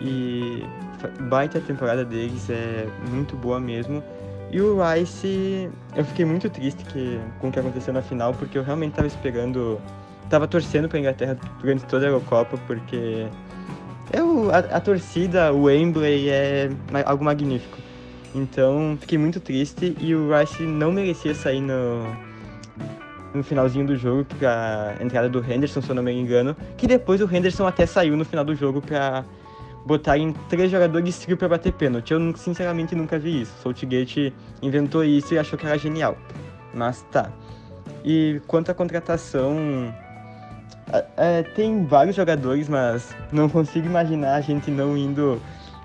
E 0.00 0.62
baita 1.22 1.60
temporada 1.60 2.04
deles, 2.04 2.48
é 2.50 2.86
muito 3.10 3.34
boa 3.36 3.58
mesmo. 3.58 4.02
E 4.50 4.60
o 4.60 4.78
Rice, 4.82 5.68
eu 5.94 6.04
fiquei 6.04 6.24
muito 6.24 6.48
triste 6.48 6.82
que, 6.84 7.20
com 7.38 7.48
o 7.48 7.52
que 7.52 7.58
aconteceu 7.58 7.92
na 7.92 8.00
final, 8.00 8.32
porque 8.32 8.56
eu 8.56 8.62
realmente 8.62 8.92
estava 8.92 9.06
esperando, 9.06 9.78
estava 10.24 10.48
torcendo 10.48 10.88
para 10.88 10.96
a 10.96 11.00
Inglaterra 11.00 11.38
durante 11.60 11.84
toda 11.84 12.06
a 12.06 12.08
Eurocopa, 12.08 12.56
porque 12.66 13.26
é 14.10 14.22
o, 14.22 14.50
a, 14.50 14.58
a, 14.58 14.80
torcida, 14.80 15.52
o 15.52 15.64
Wembley 15.64 16.30
é 16.30 16.70
algo 17.04 17.24
magnífico. 17.24 17.76
Então, 18.34 18.96
fiquei 19.00 19.18
muito 19.18 19.38
triste 19.38 19.94
e 20.00 20.14
o 20.14 20.30
Rice 20.34 20.62
não 20.62 20.92
merecia 20.92 21.34
sair 21.34 21.60
no, 21.60 22.04
no 23.34 23.42
finalzinho 23.42 23.86
do 23.86 23.96
jogo 23.96 24.24
para 24.24 24.96
entrada 25.00 25.28
do 25.28 25.44
Henderson, 25.44 25.82
se 25.82 25.90
eu 25.90 25.94
não 25.94 26.02
me 26.02 26.12
engano, 26.12 26.56
que 26.76 26.86
depois 26.86 27.20
o 27.20 27.24
Henderson 27.30 27.66
até 27.66 27.84
saiu 27.84 28.16
no 28.16 28.24
final 28.24 28.44
do 28.44 28.54
jogo 28.54 28.80
para 28.80 29.24
botarem 29.88 30.34
três 30.50 30.70
jogadores 30.70 31.18
trio 31.18 31.36
para 31.36 31.48
bater 31.48 31.72
pênalti. 31.72 32.12
Eu 32.12 32.36
sinceramente 32.36 32.94
nunca 32.94 33.18
vi 33.18 33.40
isso. 33.40 33.52
Saltgate 33.62 34.34
inventou 34.60 35.02
isso 35.02 35.32
e 35.32 35.38
achou 35.38 35.58
que 35.58 35.66
era 35.66 35.78
genial. 35.78 36.16
Mas 36.74 37.00
tá. 37.10 37.32
E 38.04 38.40
quanto 38.46 38.70
à 38.70 38.74
contratação, 38.74 39.56
é, 41.16 41.42
tem 41.42 41.86
vários 41.86 42.14
jogadores, 42.14 42.68
mas 42.68 43.16
não 43.32 43.48
consigo 43.48 43.86
imaginar 43.86 44.34
a 44.34 44.40
gente 44.42 44.70
não 44.70 44.94
indo 44.94 45.40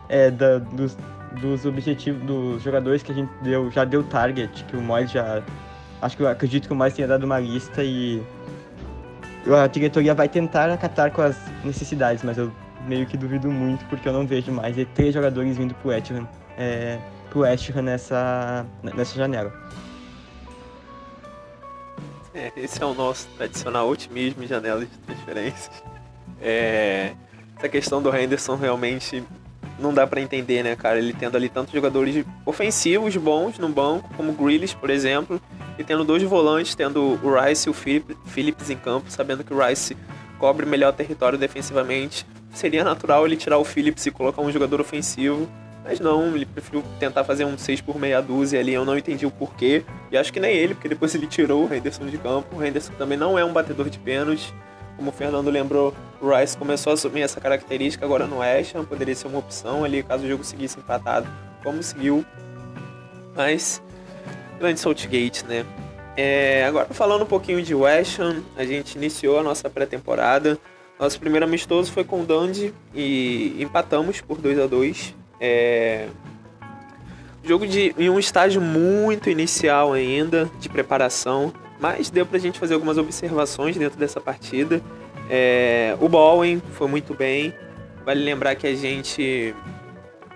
é, 0.10 0.30
da, 0.30 0.58
dos, 0.58 0.98
dos 1.40 1.66
objetivos 1.66 2.22
dos 2.24 2.62
jogadores 2.62 3.02
que 3.02 3.12
a 3.14 3.16
gente 3.16 3.32
deu, 3.42 3.72
já 3.72 3.86
deu 3.86 4.04
target, 4.04 4.66
que 4.66 4.76
o 4.76 4.82
Mois 4.82 5.10
já. 5.10 5.42
Acho 6.02 6.18
que 6.18 6.24
eu 6.24 6.28
acredito 6.28 6.68
que 6.68 6.74
o 6.74 6.76
Mois 6.76 6.94
tenha 6.94 7.08
dado 7.08 7.24
uma 7.24 7.40
lista 7.40 7.82
e 7.82 8.22
a 9.48 9.66
diretoria 9.68 10.14
vai 10.14 10.28
tentar 10.28 10.70
acatar 10.70 11.10
com 11.12 11.22
as 11.22 11.38
necessidades, 11.64 12.22
mas 12.22 12.38
eu 12.38 12.52
meio 12.88 13.06
que 13.06 13.18
duvido 13.18 13.50
muito, 13.50 13.86
porque 13.86 14.08
eu 14.08 14.14
não 14.14 14.26
vejo 14.26 14.52
mais 14.52 14.76
três 14.94 15.14
jogadores 15.14 15.58
vindo 15.58 15.74
pro 15.76 15.90
West 15.90 16.12
Ham, 16.12 16.28
é, 16.58 17.00
pro 17.30 17.42
West 17.42 17.70
Ham 17.76 17.82
nessa, 17.82 18.66
nessa 18.84 19.16
janela. 19.16 19.54
É, 22.34 22.52
esse 22.58 22.82
é 22.82 22.86
o 22.86 22.94
nosso 22.94 23.28
tradicional 23.38 23.88
otimismo 23.90 24.44
em 24.44 24.48
janelas 24.48 24.90
de 24.90 24.98
transferências. 25.00 25.84
É, 26.42 27.14
essa 27.58 27.70
questão 27.70 28.02
do 28.02 28.16
Henderson 28.16 28.56
realmente 28.56 29.24
não 29.80 29.94
dá 29.94 30.06
para 30.06 30.22
entender, 30.22 30.64
né, 30.64 30.76
cara? 30.76 30.98
Ele 30.98 31.14
tendo 31.14 31.36
ali 31.36 31.50
tantos 31.50 31.74
jogadores 31.74 32.26
ofensivos 32.46 33.16
bons 33.18 33.58
no 33.58 33.70
banco, 33.70 34.10
como 34.16 34.32
o 34.32 34.36
Grealish, 34.36 34.76
por 34.76 34.90
exemplo, 34.90 35.42
e 35.78 35.84
tendo 35.84 36.04
dois 36.04 36.22
volantes, 36.24 36.76
tendo 36.76 37.20
o 37.24 37.40
Rice 37.40 37.68
e 37.68 37.72
o 37.72 37.74
Phillips 37.74 38.70
em 38.70 38.78
campo, 38.78 39.10
sabendo 39.10 39.44
que 39.44 39.54
o 39.54 39.66
Rice 39.66 39.98
cobre 40.44 40.66
melhor 40.66 40.92
território 40.92 41.40
defensivamente, 41.40 42.26
seria 42.54 42.84
natural 42.84 43.26
ele 43.26 43.38
tirar 43.38 43.60
o 43.60 43.64
Phillips 43.64 44.06
e 44.06 44.12
colocar 44.12 44.42
um 44.42 44.52
jogador 44.52 44.82
ofensivo. 44.82 45.48
Mas 45.86 46.02
não, 46.02 46.36
ele 46.36 46.46
preferiu 46.46 46.84
tentar 47.00 47.24
fazer 47.24 47.46
um 47.46 47.58
6 47.58 47.80
por 47.80 47.98
meia 47.98 48.22
dúzia 48.22 48.60
ali, 48.60 48.74
eu 48.74 48.84
não 48.84 48.98
entendi 48.98 49.26
o 49.26 49.32
porquê. 49.32 49.86
E 50.12 50.18
acho 50.18 50.34
que 50.34 50.42
nem 50.42 50.54
ele, 50.54 50.74
porque 50.74 50.90
depois 50.90 51.16
ele 51.16 51.28
tirou 51.28 51.66
o 51.66 51.74
Henderson 51.74 52.08
de 52.08 52.18
campo. 52.18 52.58
O 52.58 52.62
Henderson 52.62 52.92
também 52.96 53.18
não 53.18 53.40
é 53.40 53.46
um 53.46 53.54
batedor 53.54 53.90
de 53.90 53.98
pênalti. 53.98 54.54
Como 54.98 55.12
o 55.12 55.14
Fernando 55.14 55.50
lembrou, 55.50 55.94
o 56.22 56.30
Rice 56.30 56.58
começou 56.58 56.92
a 56.92 56.94
assumir 56.96 57.22
essa 57.22 57.40
característica 57.40 58.04
agora 58.04 58.28
no 58.28 58.40
West 58.40 58.76
Ham. 58.76 58.84
Poderia 58.84 59.16
ser 59.16 59.28
uma 59.28 59.40
opção 59.40 59.86
ali, 59.86 60.04
caso 60.04 60.26
o 60.26 60.28
jogo 60.28 60.44
seguisse 60.44 60.78
empatado, 60.78 61.26
como 61.64 61.82
seguiu. 61.82 62.26
Mas, 63.34 63.82
grande 64.60 64.82
Saltgate, 64.82 65.46
né? 65.46 65.66
É, 66.16 66.66
agora 66.66 66.88
falando 66.92 67.24
um 67.24 67.28
pouquinho 67.28 67.62
de 67.62 67.74
West 67.74 68.20
Ham, 68.20 68.44
a 68.56 68.64
gente 68.64 68.96
iniciou 68.96 69.40
a 69.40 69.44
nossa 69.44 69.70
pré-temporada. 69.70 70.58
Nosso 71.00 71.20
primeiro 71.20 71.46
amistoso 71.46 71.92
foi 71.92 72.04
com 72.04 72.22
o 72.22 72.26
Dundee 72.26 72.74
e 72.94 73.56
empatamos 73.60 74.22
por 74.22 74.38
2 74.38 74.60
a 74.60 74.68
2 74.68 75.16
é... 75.40 76.08
Jogo 77.44 77.68
de, 77.68 77.94
em 77.98 78.10
um 78.10 78.18
estágio 78.18 78.62
muito 78.62 79.30
inicial 79.30 79.92
ainda, 79.92 80.50
de 80.62 80.70
preparação, 80.70 81.52
mas 81.78 82.10
deu 82.10 82.26
pra 82.26 82.40
gente 82.40 82.58
fazer 82.58 82.74
algumas 82.74 82.98
observações 82.98 83.76
dentro 83.76 84.00
dessa 84.00 84.22
partida. 84.22 84.82
É... 85.30 85.98
O 86.00 86.08
Bowen 86.08 86.62
foi 86.72 86.88
muito 86.88 87.14
bem. 87.14 87.54
Vale 88.06 88.24
lembrar 88.24 88.56
que 88.56 88.66
a 88.66 88.74
gente 88.74 89.54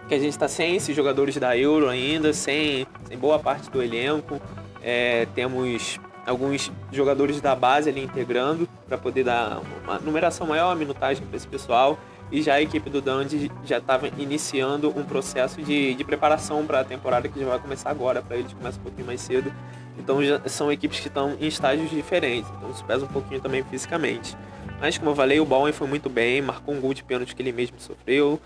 que 0.10 0.15
a 0.15 0.19
gente 0.19 0.31
está 0.31 0.48
sem 0.48 0.77
esses 0.77 0.96
jogadores 0.96 1.36
da 1.36 1.57
Euro 1.57 1.89
ainda, 1.89 2.31
sem, 2.31 2.88
sem 3.07 3.17
boa 3.17 3.39
parte 3.39 3.69
do 3.69 3.84
elenco. 3.84 4.41
É, 4.89 5.27
temos 5.36 6.00
alguns 6.25 6.72
jogadores 6.94 7.41
da 7.41 7.53
base 7.53 7.89
ali 7.89 8.01
integrando 8.01 8.70
para 8.88 8.98
poder 8.98 9.25
dar 9.25 9.62
uma 9.84 10.00
numeração 10.00 10.48
maior, 10.48 10.74
minutagem 10.77 11.27
para 11.27 11.36
esse 11.36 11.46
pessoal. 11.46 12.00
E 12.32 12.41
já 12.41 12.53
a 12.53 12.62
equipe 12.62 12.89
do 12.89 13.01
Dundee 13.01 13.51
já 13.65 13.79
estava 13.79 14.08
iniciando 14.17 14.89
um 14.98 15.03
processo 15.03 15.62
de, 15.62 15.94
de 15.94 16.03
preparação 16.06 16.65
para 16.65 16.79
a 16.79 16.84
temporada 16.86 17.27
que 17.27 17.38
já 17.38 17.46
vai 17.46 17.60
começar 17.60 17.89
agora, 17.89 18.22
para 18.22 18.38
eles 18.38 18.53
começa 18.53 18.79
um 18.79 18.84
pouquinho 18.84 19.06
mais 19.06 19.20
cedo. 19.20 19.51
Então 20.00 20.24
já 20.24 20.39
são 20.48 20.72
equipes 20.72 21.01
que 21.01 21.10
estão 21.10 21.36
em 21.38 21.48
estágios 21.48 21.89
diferentes, 21.89 22.50
então 22.58 22.72
isso 22.72 22.86
pesa 22.86 23.03
um 23.03 23.10
pouquinho 23.10 23.41
também 23.41 23.65
fisicamente. 23.65 24.38
Mas 24.79 24.98
como 24.98 25.12
eu 25.12 25.15
falei, 25.15 25.38
o 25.41 25.46
Bowen 25.46 25.74
foi 25.74 25.88
muito 25.88 26.10
bem, 26.10 26.41
marcou 26.41 26.74
um 26.74 26.79
gol 26.79 26.94
de 26.94 27.03
pênalti 27.03 27.36
que 27.36 27.41
ele 27.41 27.51
mesmo 27.51 27.77
sofreu, 27.77 28.39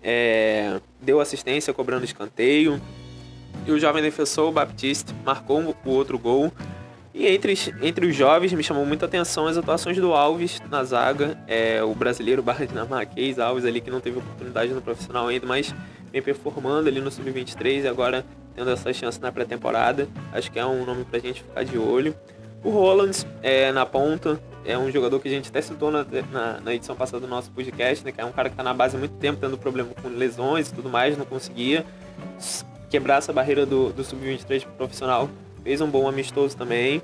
é, 0.00 0.80
deu 1.00 1.20
assistência 1.20 1.74
cobrando 1.74 2.04
escanteio. 2.04 2.80
E 3.68 3.70
o 3.70 3.78
jovem 3.78 4.02
defensor, 4.02 4.50
Baptiste, 4.50 5.14
marcou 5.26 5.76
o 5.84 5.90
outro 5.90 6.18
gol. 6.18 6.50
E 7.12 7.26
entre, 7.26 7.52
entre 7.82 8.06
os 8.06 8.16
jovens 8.16 8.50
me 8.54 8.62
chamou 8.62 8.86
muita 8.86 9.04
atenção 9.04 9.46
as 9.46 9.58
atuações 9.58 9.98
do 9.98 10.14
Alves 10.14 10.58
na 10.70 10.82
zaga, 10.84 11.38
é, 11.46 11.82
o 11.82 11.94
brasileiro 11.94 12.42
barra 12.42 12.66
dinamarquês 12.66 13.38
Alves 13.38 13.66
ali 13.66 13.82
que 13.82 13.90
não 13.90 14.00
teve 14.00 14.20
oportunidade 14.20 14.72
no 14.72 14.80
profissional 14.80 15.28
ainda, 15.28 15.46
mas 15.46 15.74
vem 16.10 16.22
performando 16.22 16.88
ali 16.88 16.98
no 16.98 17.10
sub-23 17.10 17.82
e 17.82 17.86
agora 17.86 18.24
tendo 18.54 18.70
essa 18.70 18.90
chance 18.90 19.20
na 19.20 19.30
pré-temporada. 19.30 20.08
Acho 20.32 20.50
que 20.50 20.58
é 20.58 20.64
um 20.64 20.86
nome 20.86 21.04
pra 21.04 21.18
gente 21.18 21.42
ficar 21.42 21.62
de 21.62 21.76
olho. 21.76 22.16
O 22.64 22.70
Roland 22.70 23.26
é, 23.42 23.70
na 23.70 23.84
ponta, 23.84 24.40
é 24.64 24.78
um 24.78 24.90
jogador 24.90 25.20
que 25.20 25.28
a 25.28 25.30
gente 25.30 25.50
até 25.50 25.60
citou 25.60 25.90
na, 25.90 26.06
na, 26.32 26.60
na, 26.62 26.74
edição 26.74 26.96
passada 26.96 27.20
do 27.20 27.28
nosso 27.28 27.50
podcast, 27.50 28.02
né, 28.02 28.12
que 28.12 28.20
é 28.20 28.24
um 28.24 28.32
cara 28.32 28.48
que 28.48 28.54
está 28.54 28.62
na 28.62 28.72
base 28.72 28.96
há 28.96 28.98
muito 28.98 29.16
tempo, 29.16 29.38
tendo 29.38 29.58
problema 29.58 29.90
com 30.02 30.08
lesões 30.08 30.70
e 30.70 30.74
tudo 30.74 30.88
mais, 30.88 31.18
não 31.18 31.26
conseguia 31.26 31.84
quebrar 32.88 33.18
essa 33.18 33.32
barreira 33.32 33.66
do, 33.66 33.92
do 33.92 34.02
sub-23 34.02 34.66
profissional 34.76 35.28
fez 35.62 35.80
um 35.80 35.88
bom 35.88 36.08
amistoso 36.08 36.56
também. 36.56 37.02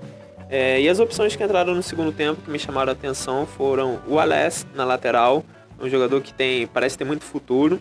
É, 0.48 0.80
e 0.80 0.88
as 0.88 0.98
opções 0.98 1.34
que 1.34 1.42
entraram 1.42 1.74
no 1.74 1.82
segundo 1.82 2.12
tempo 2.12 2.40
que 2.42 2.50
me 2.50 2.58
chamaram 2.58 2.90
a 2.90 2.92
atenção 2.92 3.46
foram 3.46 4.00
o 4.06 4.18
Aless 4.18 4.66
na 4.74 4.84
lateral, 4.84 5.44
um 5.80 5.88
jogador 5.88 6.20
que 6.20 6.32
tem 6.32 6.66
parece 6.66 6.96
ter 6.96 7.04
muito 7.04 7.24
futuro. 7.24 7.80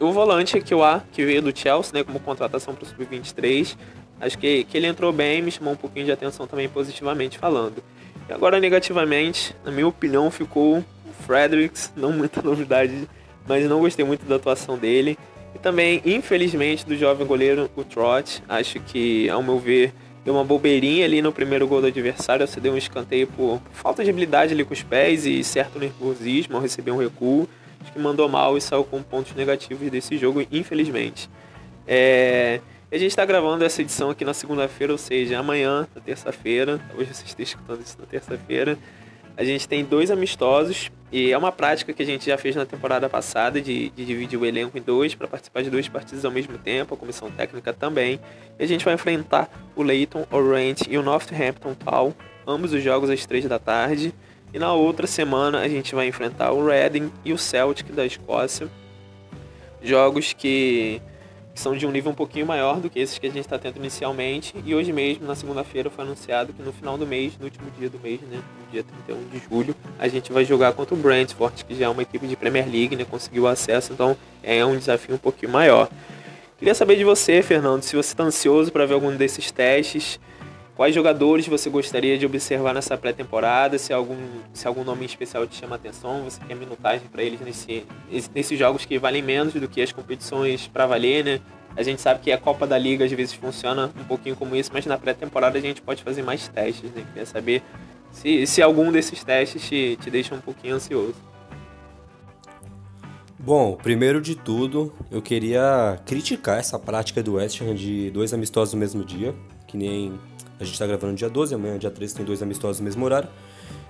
O 0.00 0.10
volante 0.12 0.56
aqui, 0.56 0.74
o 0.74 0.82
A, 0.82 1.02
que 1.12 1.24
veio 1.24 1.40
do 1.40 1.56
Chelsea, 1.56 1.92
né, 1.94 2.02
como 2.02 2.18
contratação 2.18 2.74
para 2.74 2.84
o 2.84 2.86
Sub-23. 2.86 3.76
Acho 4.20 4.38
que, 4.38 4.64
que 4.64 4.76
ele 4.76 4.86
entrou 4.86 5.12
bem, 5.12 5.40
me 5.40 5.50
chamou 5.50 5.72
um 5.72 5.76
pouquinho 5.76 6.04
de 6.04 6.12
atenção 6.12 6.46
também 6.46 6.68
positivamente 6.68 7.38
falando. 7.38 7.82
E 8.28 8.32
agora 8.32 8.58
negativamente, 8.58 9.54
na 9.64 9.70
minha 9.70 9.86
opinião, 9.86 10.30
ficou 10.30 10.84
Fredericks, 11.26 11.92
não 11.96 12.12
muita 12.12 12.40
novidade, 12.42 13.08
mas 13.46 13.68
não 13.68 13.80
gostei 13.80 14.04
muito 14.04 14.26
da 14.26 14.36
atuação 14.36 14.76
dele. 14.76 15.18
E 15.54 15.58
também, 15.58 16.02
infelizmente, 16.04 16.84
do 16.84 16.96
jovem 16.96 17.26
goleiro, 17.26 17.70
o 17.76 17.84
Trot. 17.84 18.42
Acho 18.48 18.80
que, 18.80 19.28
ao 19.30 19.42
meu 19.42 19.58
ver, 19.58 19.94
deu 20.24 20.34
uma 20.34 20.44
bobeirinha 20.44 21.04
ali 21.04 21.22
no 21.22 21.32
primeiro 21.32 21.66
gol 21.66 21.80
do 21.80 21.86
adversário. 21.86 22.46
Você 22.46 22.60
deu 22.60 22.72
um 22.72 22.76
escanteio 22.76 23.26
por 23.28 23.60
falta 23.72 24.02
de 24.02 24.10
habilidade 24.10 24.52
ali 24.52 24.64
com 24.64 24.72
os 24.72 24.82
pés 24.82 25.26
e 25.26 25.44
certo 25.44 25.78
nervosismo 25.78 26.56
ao 26.56 26.62
receber 26.62 26.90
um 26.90 26.96
recuo. 26.96 27.48
Acho 27.80 27.92
que 27.92 27.98
mandou 27.98 28.28
mal 28.28 28.56
e 28.56 28.60
saiu 28.60 28.82
com 28.82 29.02
pontos 29.02 29.34
negativos 29.34 29.88
desse 29.90 30.16
jogo, 30.16 30.44
infelizmente. 30.50 31.28
É... 31.86 32.60
A 32.90 32.96
gente 32.96 33.10
está 33.10 33.24
gravando 33.24 33.64
essa 33.64 33.82
edição 33.82 34.10
aqui 34.10 34.24
na 34.24 34.32
segunda-feira, 34.32 34.92
ou 34.92 34.98
seja, 34.98 35.38
amanhã, 35.38 35.86
na 35.94 36.00
terça-feira. 36.00 36.80
Hoje 36.96 37.12
você 37.12 37.24
está 37.24 37.42
escutando 37.42 37.80
isso 37.80 37.96
na 37.98 38.06
terça-feira. 38.06 38.78
A 39.36 39.42
gente 39.42 39.66
tem 39.66 39.84
dois 39.84 40.10
amistosos 40.10 40.90
e 41.10 41.32
é 41.32 41.38
uma 41.38 41.50
prática 41.50 41.92
que 41.92 42.02
a 42.02 42.06
gente 42.06 42.26
já 42.26 42.38
fez 42.38 42.54
na 42.54 42.64
temporada 42.64 43.08
passada 43.08 43.60
de, 43.60 43.90
de 43.90 44.04
dividir 44.04 44.38
o 44.38 44.44
elenco 44.44 44.78
em 44.78 44.82
dois 44.82 45.14
para 45.14 45.26
participar 45.26 45.62
de 45.62 45.70
dois 45.70 45.88
partidos 45.88 46.24
ao 46.24 46.30
mesmo 46.30 46.56
tempo, 46.58 46.94
a 46.94 46.96
comissão 46.96 47.30
técnica 47.30 47.72
também. 47.72 48.20
E 48.58 48.64
a 48.64 48.66
gente 48.66 48.84
vai 48.84 48.94
enfrentar 48.94 49.48
o 49.74 49.82
Leighton 49.82 50.26
Orient 50.30 50.82
e 50.88 50.96
o 50.96 51.02
Northampton 51.02 51.74
Town, 51.74 52.14
ambos 52.46 52.72
os 52.72 52.82
jogos 52.82 53.10
às 53.10 53.26
três 53.26 53.44
da 53.44 53.58
tarde. 53.58 54.14
E 54.52 54.58
na 54.58 54.72
outra 54.72 55.06
semana 55.06 55.60
a 55.60 55.68
gente 55.68 55.94
vai 55.96 56.06
enfrentar 56.06 56.52
o 56.52 56.64
Reading 56.64 57.10
e 57.24 57.32
o 57.32 57.38
Celtic 57.38 57.90
da 57.92 58.06
Escócia. 58.06 58.68
Jogos 59.82 60.32
que 60.32 61.02
que 61.54 61.60
são 61.60 61.76
de 61.76 61.86
um 61.86 61.90
nível 61.92 62.10
um 62.10 62.14
pouquinho 62.14 62.44
maior 62.44 62.80
do 62.80 62.90
que 62.90 62.98
esses 62.98 63.16
que 63.16 63.26
a 63.26 63.30
gente 63.30 63.44
está 63.44 63.56
tendo 63.56 63.76
inicialmente. 63.76 64.54
E 64.66 64.74
hoje 64.74 64.92
mesmo, 64.92 65.24
na 65.24 65.36
segunda-feira, 65.36 65.88
foi 65.88 66.04
anunciado 66.04 66.52
que 66.52 66.60
no 66.60 66.72
final 66.72 66.98
do 66.98 67.06
mês, 67.06 67.34
no 67.38 67.44
último 67.44 67.70
dia 67.78 67.88
do 67.88 67.98
mês, 68.00 68.20
né, 68.22 68.42
no 68.60 68.72
dia 68.72 68.84
31 69.06 69.28
de 69.28 69.38
julho, 69.48 69.76
a 69.96 70.08
gente 70.08 70.32
vai 70.32 70.44
jogar 70.44 70.72
contra 70.72 70.94
o 70.94 70.98
Brentford, 70.98 71.64
que 71.64 71.74
já 71.76 71.86
é 71.86 71.88
uma 71.88 72.02
equipe 72.02 72.26
de 72.26 72.34
Premier 72.34 72.66
League, 72.66 72.96
né, 72.96 73.06
conseguiu 73.08 73.46
acesso, 73.46 73.92
então 73.92 74.16
é 74.42 74.66
um 74.66 74.76
desafio 74.76 75.14
um 75.14 75.18
pouquinho 75.18 75.52
maior. 75.52 75.88
Queria 76.58 76.74
saber 76.74 76.96
de 76.96 77.04
você, 77.04 77.40
Fernando, 77.40 77.82
se 77.82 77.94
você 77.94 78.12
está 78.12 78.24
ansioso 78.24 78.72
para 78.72 78.84
ver 78.84 78.94
algum 78.94 79.14
desses 79.14 79.52
testes, 79.52 80.18
Quais 80.76 80.92
jogadores 80.92 81.46
você 81.46 81.70
gostaria 81.70 82.18
de 82.18 82.26
observar 82.26 82.74
nessa 82.74 82.96
pré-temporada? 82.96 83.78
Se 83.78 83.92
algum, 83.92 84.16
se 84.52 84.66
algum 84.66 84.82
nome 84.82 85.04
especial 85.06 85.46
te 85.46 85.54
chama 85.54 85.76
a 85.76 85.78
atenção, 85.78 86.24
você 86.24 86.40
quer 86.44 86.56
minutagem 86.56 87.06
para 87.06 87.22
eles 87.22 87.40
nesse, 87.40 87.86
nesses 88.34 88.58
jogos 88.58 88.84
que 88.84 88.98
valem 88.98 89.22
menos 89.22 89.54
do 89.54 89.68
que 89.68 89.80
as 89.80 89.92
competições 89.92 90.66
para 90.66 90.84
valer, 90.84 91.24
né? 91.24 91.40
A 91.76 91.82
gente 91.84 92.00
sabe 92.00 92.20
que 92.20 92.32
a 92.32 92.38
Copa 92.38 92.66
da 92.66 92.76
Liga 92.76 93.04
às 93.04 93.12
vezes 93.12 93.34
funciona 93.34 93.92
um 94.00 94.04
pouquinho 94.04 94.34
como 94.34 94.56
isso, 94.56 94.70
mas 94.72 94.84
na 94.84 94.98
pré-temporada 94.98 95.58
a 95.58 95.60
gente 95.60 95.80
pode 95.80 96.02
fazer 96.02 96.22
mais 96.22 96.48
testes, 96.48 96.90
né? 96.90 97.04
Queria 97.06 97.26
saber 97.26 97.62
se, 98.10 98.44
se 98.44 98.60
algum 98.60 98.90
desses 98.90 99.22
testes 99.22 99.62
te, 99.62 99.96
te 100.00 100.10
deixa 100.10 100.34
um 100.34 100.40
pouquinho 100.40 100.74
ansioso. 100.74 101.14
Bom, 103.38 103.76
primeiro 103.76 104.20
de 104.20 104.34
tudo, 104.34 104.92
eu 105.08 105.22
queria 105.22 106.00
criticar 106.04 106.58
essa 106.58 106.80
prática 106.80 107.22
do 107.22 107.34
West 107.34 107.60
Ham 107.60 107.74
de 107.76 108.10
dois 108.10 108.34
amistosos 108.34 108.74
no 108.74 108.80
mesmo 108.80 109.04
dia, 109.04 109.34
que 109.68 109.76
nem 109.76 110.18
a 110.58 110.64
gente 110.64 110.78
tá 110.78 110.86
gravando 110.86 111.14
dia 111.14 111.28
12, 111.28 111.54
amanhã, 111.54 111.78
dia 111.78 111.90
13, 111.90 112.14
tem 112.14 112.24
dois 112.24 112.42
amistosos 112.42 112.80
no 112.80 112.84
mesmo 112.84 113.04
horário. 113.04 113.28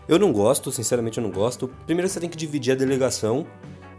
Eu 0.08 0.18
não 0.18 0.32
gosto, 0.32 0.70
sinceramente 0.70 1.18
eu 1.18 1.24
não 1.24 1.30
gosto. 1.30 1.68
Primeiro 1.86 2.08
você 2.08 2.20
tem 2.20 2.28
que 2.28 2.36
dividir 2.36 2.72
a 2.72 2.76
delegação. 2.76 3.46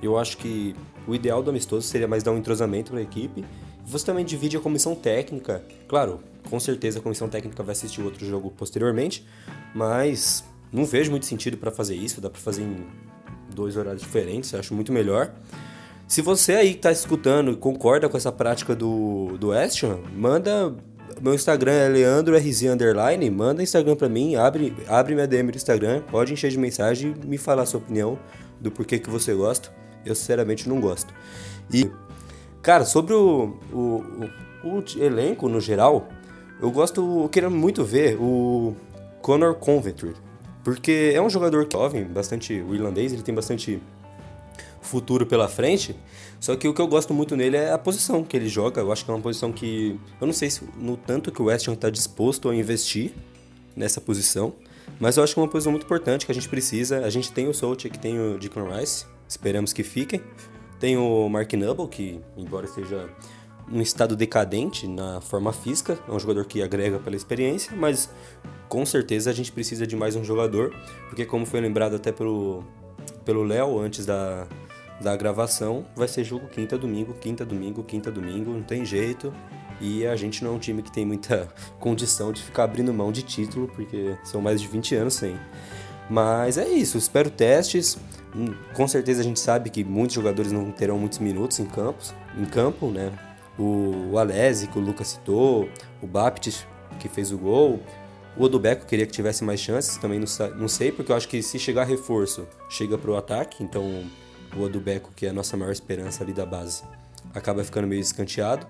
Eu 0.02 0.18
acho 0.18 0.38
que 0.38 0.76
o 1.08 1.16
ideal 1.16 1.42
do 1.42 1.50
amistoso 1.50 1.88
seria 1.88 2.08
mais 2.08 2.24
dar 2.24 2.32
um 2.32 2.38
entrosamento 2.38 2.92
para 2.92 3.00
a 3.00 3.04
equipe. 3.04 3.44
Você 3.86 4.06
também 4.06 4.26
divide 4.26 4.58
a 4.58 4.60
comissão 4.60 4.96
técnica. 4.96 5.64
Claro, 5.88 6.20
com 6.50 6.60
certeza 6.60 7.00
a 7.00 7.02
comissão 7.02 7.28
técnica 7.28 7.62
vai 7.64 7.74
assistir 7.74 8.02
outro 8.02 8.26
jogo 8.26 8.52
posteriormente, 8.52 9.26
mas 9.74 10.44
não 10.72 10.86
vejo 10.86 11.12
muito 11.12 11.26
sentido 11.26 11.58
para 11.58 11.72
fazer 11.72 11.96
isso. 11.96 12.22
Dá 12.22 12.30
para 12.30 12.42
fazer 12.42 12.64
em 12.64 12.86
dois 13.54 13.78
horários 13.78 14.02
diferentes, 14.02 14.54
acho 14.54 14.74
muito 14.74 14.92
melhor. 14.92 15.34
Se 16.08 16.22
você 16.22 16.54
aí 16.54 16.74
que 16.74 16.82
tá 16.82 16.92
escutando 16.92 17.52
e 17.52 17.56
concorda 17.56 18.08
com 18.08 18.16
essa 18.16 18.32
prática 18.32 18.76
do, 18.76 19.38
do 19.40 19.52
Ham, 19.52 20.02
manda 20.16 20.76
meu 21.22 21.34
Instagram 21.34 21.72
é 21.72 21.88
leandrorz 21.88 22.64
underline. 22.64 23.30
Manda 23.30 23.64
Instagram 23.64 23.96
pra 23.96 24.10
mim, 24.10 24.36
abre, 24.36 24.76
abre 24.88 25.16
minha 25.16 25.28
DM 25.28 25.52
do 25.52 25.56
Instagram, 25.56 26.02
pode 26.12 26.34
encher 26.34 26.50
de 26.50 26.58
mensagem 26.58 27.16
e 27.24 27.28
me 27.28 27.38
falar 27.38 27.64
a 27.64 27.66
sua 27.66 27.80
opinião 27.80 28.20
do 28.60 28.72
porquê 28.72 29.00
que 29.00 29.10
você 29.10 29.34
gosta. 29.34 29.70
Eu 30.06 30.14
sinceramente 30.14 30.70
não 30.70 30.80
gosto. 30.80 31.14
E, 31.74 31.90
cara, 32.62 32.86
sobre 32.86 33.14
o, 33.14 33.58
o, 33.72 34.04
o, 34.64 34.78
o 34.78 34.84
elenco 34.98 35.50
no 35.50 35.60
geral, 35.60 36.08
eu 36.62 36.70
gosto, 36.72 37.24
eu 37.24 37.30
queria 37.30 37.50
muito 37.50 37.84
ver 37.84 38.18
o 38.20 38.76
Conor 39.22 39.56
Coventry. 39.56 40.14
Porque 40.64 41.12
é 41.14 41.22
um 41.22 41.30
jogador 41.30 41.68
jovem, 41.72 42.04
bastante 42.06 42.54
irlandês, 42.54 43.14
ele 43.14 43.22
tem 43.22 43.34
bastante 43.34 43.82
futuro 44.86 45.26
pela 45.26 45.48
frente. 45.48 45.96
Só 46.40 46.56
que 46.56 46.68
o 46.68 46.74
que 46.74 46.82
eu 46.82 46.88
gosto 46.88 47.14
muito 47.14 47.36
nele 47.36 47.58
é 47.58 47.72
a 47.72 47.78
posição 47.78 48.24
que 48.24 48.36
ele 48.36 48.48
joga. 48.48 48.82
Eu 48.82 48.92
acho 48.92 49.04
que 49.04 49.12
é 49.12 49.14
uma 49.14 49.22
posição 49.22 49.52
que. 49.52 50.00
Eu 50.20 50.28
não 50.28 50.34
sei 50.34 50.50
se 50.50 50.64
no 50.78 50.96
tanto 50.98 51.32
que 51.32 51.42
o 51.42 51.46
West 51.46 51.68
Ham 51.68 51.74
está 51.74 51.90
disposto 51.90 52.50
a 52.50 52.56
investir 52.56 53.14
nessa 53.76 54.00
posição. 54.00 54.54
Mas 55.00 55.18
eu 55.18 55.24
acho 55.24 55.34
que 55.34 55.40
é 55.40 55.44
uma 55.44 55.50
posição 55.50 55.72
muito 55.72 55.84
importante 55.84 56.26
que 56.26 56.32
a 56.32 56.36
gente 56.36 56.48
precisa. 56.48 57.00
A 57.06 57.10
gente 57.10 57.32
tem 57.32 57.48
o 57.48 57.54
Soltic, 57.54 57.98
tem 57.98 58.20
o 58.20 58.38
Declan 58.38 58.78
Rice. 58.78 59.06
Esperamos 59.28 59.74
que 59.74 59.84
fiquem. 59.84 60.22
Tem 60.80 60.98
o 60.98 61.28
Mark 61.30 61.52
Noble, 61.54 61.88
que, 61.88 62.20
embora 62.38 62.66
esteja 62.66 63.10
um 63.72 63.82
estado 63.82 64.16
decadente 64.16 64.88
na 64.88 65.20
forma 65.22 65.52
física, 65.52 65.98
é 66.08 66.12
um 66.12 66.20
jogador 66.20 66.46
que 66.46 66.62
agrega 66.62 67.00
pela 67.00 67.16
experiência, 67.16 67.76
mas 67.76 68.10
com 68.70 68.86
certeza 68.86 69.30
a 69.30 69.34
gente 69.34 69.52
precisa 69.52 69.88
de 69.88 69.96
mais 69.96 70.16
um 70.16 70.24
jogador, 70.24 70.74
porque 71.10 71.26
como 71.26 71.46
foi 71.46 71.62
lembrado 71.62 71.96
até 71.96 72.12
pelo 72.12 72.64
pelo 73.24 73.44
Léo 73.44 73.80
antes 73.80 74.06
da, 74.06 74.48
da 75.00 75.16
gravação, 75.16 75.86
vai 75.96 76.08
ser 76.08 76.24
jogo 76.24 76.48
quinta, 76.48 76.78
domingo, 76.78 77.14
quinta, 77.14 77.46
domingo, 77.46 77.84
quinta, 77.84 78.12
domingo, 78.12 78.52
não 78.52 78.64
tem 78.64 78.86
jeito. 78.86 79.34
E 79.82 80.06
a 80.08 80.16
gente 80.16 80.44
não 80.44 80.54
é 80.54 80.56
um 80.56 80.60
time 80.60 80.82
que 80.82 80.92
tem 80.92 81.06
muita 81.06 81.50
condição 81.80 82.32
de 82.32 82.42
ficar 82.42 82.64
abrindo 82.64 82.94
mão 82.94 83.12
de 83.12 83.22
título, 83.22 83.68
porque 83.68 84.18
são 84.24 84.42
mais 84.42 84.62
de 84.62 84.68
20 84.68 84.96
anos 84.96 85.16
sem. 85.16 85.38
Mas 86.10 86.58
é 86.58 86.68
isso, 86.68 86.98
espero 86.98 87.30
testes. 87.30 87.98
Hum, 88.36 88.54
com 88.74 88.88
certeza 88.88 89.22
a 89.22 89.24
gente 89.24 89.40
sabe 89.40 89.70
que 89.70 89.84
muitos 89.84 90.16
jogadores 90.16 90.52
não 90.52 90.72
terão 90.72 90.98
muitos 90.98 91.20
minutos 91.20 91.60
em 91.60 91.66
campos, 91.66 92.14
em 92.38 92.46
campo, 92.46 92.90
né? 92.90 93.12
O 93.58 94.18
Alesi, 94.18 94.68
que 94.68 94.78
o 94.78 94.82
Lucas 94.82 95.08
citou, 95.10 95.70
o 96.02 96.08
Baptist, 96.08 96.66
que 97.00 97.08
fez 97.08 97.32
o 97.32 97.38
gol, 97.38 97.80
o 98.38 98.44
Odubeco 98.44 98.86
queria 98.86 99.06
que 99.06 99.14
tivesse 99.14 99.44
mais 99.44 99.60
chances, 99.60 99.98
também 99.98 100.20
não, 100.20 100.68
sei, 100.68 100.92
porque 100.92 101.12
eu 101.12 101.16
acho 101.16 101.28
que 101.28 101.42
se 101.42 101.58
chegar 101.58 101.86
reforço, 101.86 102.46
chega 102.70 102.98
para 102.98 103.12
o 103.12 103.16
ataque, 103.16 103.64
então 103.64 104.04
o 104.56 104.62
Odubeco, 104.62 105.12
que 105.16 105.26
é 105.26 105.30
a 105.30 105.34
nossa 105.34 105.56
maior 105.58 105.72
esperança 105.72 106.24
ali 106.24 106.34
da 106.34 106.46
base, 106.46 106.84
acaba 107.34 107.64
ficando 107.64 107.88
meio 107.88 108.02
escanteado. 108.02 108.66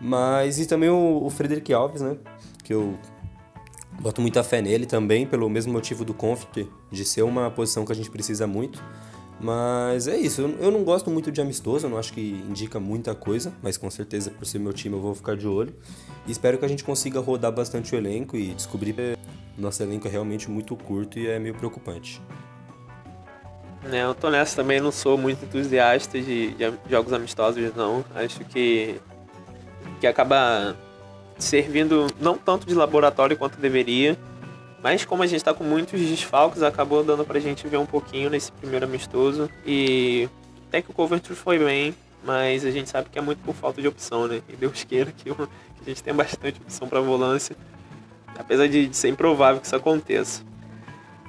Mas 0.00 0.58
e 0.58 0.66
também 0.66 0.88
o, 0.88 1.24
o 1.24 1.30
Frederic 1.30 1.72
Alves, 1.72 2.02
né? 2.02 2.16
Que 2.62 2.74
eu 2.74 2.98
boto 4.00 4.20
muita 4.20 4.42
fé 4.42 4.60
nele 4.60 4.86
também, 4.86 5.26
pelo 5.26 5.48
mesmo 5.48 5.72
motivo 5.72 6.04
do 6.04 6.12
Confit, 6.12 6.68
de 6.90 7.04
ser 7.04 7.22
uma 7.22 7.50
posição 7.50 7.84
que 7.84 7.92
a 7.92 7.94
gente 7.94 8.10
precisa 8.10 8.46
muito. 8.46 8.82
Mas 9.40 10.06
é 10.06 10.16
isso, 10.16 10.40
eu 10.42 10.70
não 10.70 10.84
gosto 10.84 11.10
muito 11.10 11.32
de 11.32 11.40
amistoso, 11.40 11.86
eu 11.86 11.90
não 11.90 11.98
acho 11.98 12.12
que 12.12 12.20
indica 12.48 12.78
muita 12.78 13.14
coisa, 13.14 13.52
mas 13.62 13.76
com 13.76 13.90
certeza 13.90 14.30
por 14.30 14.46
ser 14.46 14.60
meu 14.60 14.72
time 14.72 14.94
eu 14.94 15.00
vou 15.00 15.14
ficar 15.14 15.36
de 15.36 15.46
olho. 15.46 15.74
E 16.26 16.30
espero 16.30 16.56
que 16.56 16.64
a 16.64 16.68
gente 16.68 16.84
consiga 16.84 17.18
rodar 17.20 17.52
bastante 17.52 17.94
o 17.94 17.98
elenco 17.98 18.36
e 18.36 18.54
descobrir 18.54 18.94
que 18.94 19.16
nosso 19.58 19.82
elenco 19.82 20.06
é 20.06 20.10
realmente 20.10 20.50
muito 20.50 20.76
curto 20.76 21.18
e 21.18 21.26
é 21.26 21.38
meio 21.38 21.54
preocupante. 21.54 22.22
É, 23.92 24.02
eu 24.02 24.14
tô 24.14 24.30
nessa 24.30 24.56
também, 24.56 24.80
não 24.80 24.90
sou 24.90 25.18
muito 25.18 25.44
entusiasta 25.44 26.20
de, 26.20 26.54
de 26.54 26.72
jogos 26.88 27.12
amistosos, 27.12 27.74
não. 27.74 28.04
Acho 28.14 28.40
que, 28.44 29.00
que 30.00 30.06
acaba 30.06 30.76
servindo 31.38 32.06
não 32.20 32.36
tanto 32.38 32.66
de 32.66 32.74
laboratório 32.74 33.36
quanto 33.36 33.58
deveria. 33.58 34.18
Mas 34.82 35.04
como 35.04 35.22
a 35.22 35.26
gente 35.26 35.38
está 35.38 35.54
com 35.54 35.64
muitos 35.64 36.00
desfalques, 36.00 36.62
acabou 36.62 37.02
dando 37.02 37.24
pra 37.24 37.40
gente 37.40 37.66
ver 37.66 37.78
um 37.78 37.86
pouquinho 37.86 38.28
nesse 38.28 38.52
primeiro 38.52 38.84
amistoso. 38.84 39.48
E 39.66 40.28
até 40.68 40.82
que 40.82 40.90
o 40.90 40.94
Coventry 40.94 41.34
foi 41.34 41.58
bem, 41.58 41.94
mas 42.22 42.64
a 42.64 42.70
gente 42.70 42.90
sabe 42.90 43.08
que 43.10 43.18
é 43.18 43.22
muito 43.22 43.38
por 43.38 43.54
falta 43.54 43.80
de 43.80 43.88
opção, 43.88 44.26
né? 44.26 44.42
E 44.48 44.56
Deus 44.56 44.84
queira 44.84 45.10
que, 45.12 45.24
que 45.24 45.32
a 45.32 45.84
gente 45.84 46.02
tenha 46.02 46.14
bastante 46.14 46.60
opção 46.60 46.88
para 46.88 47.00
volância, 47.00 47.56
apesar 48.38 48.66
de, 48.66 48.88
de 48.88 48.96
ser 48.96 49.08
improvável 49.08 49.60
que 49.60 49.66
isso 49.66 49.76
aconteça. 49.76 50.42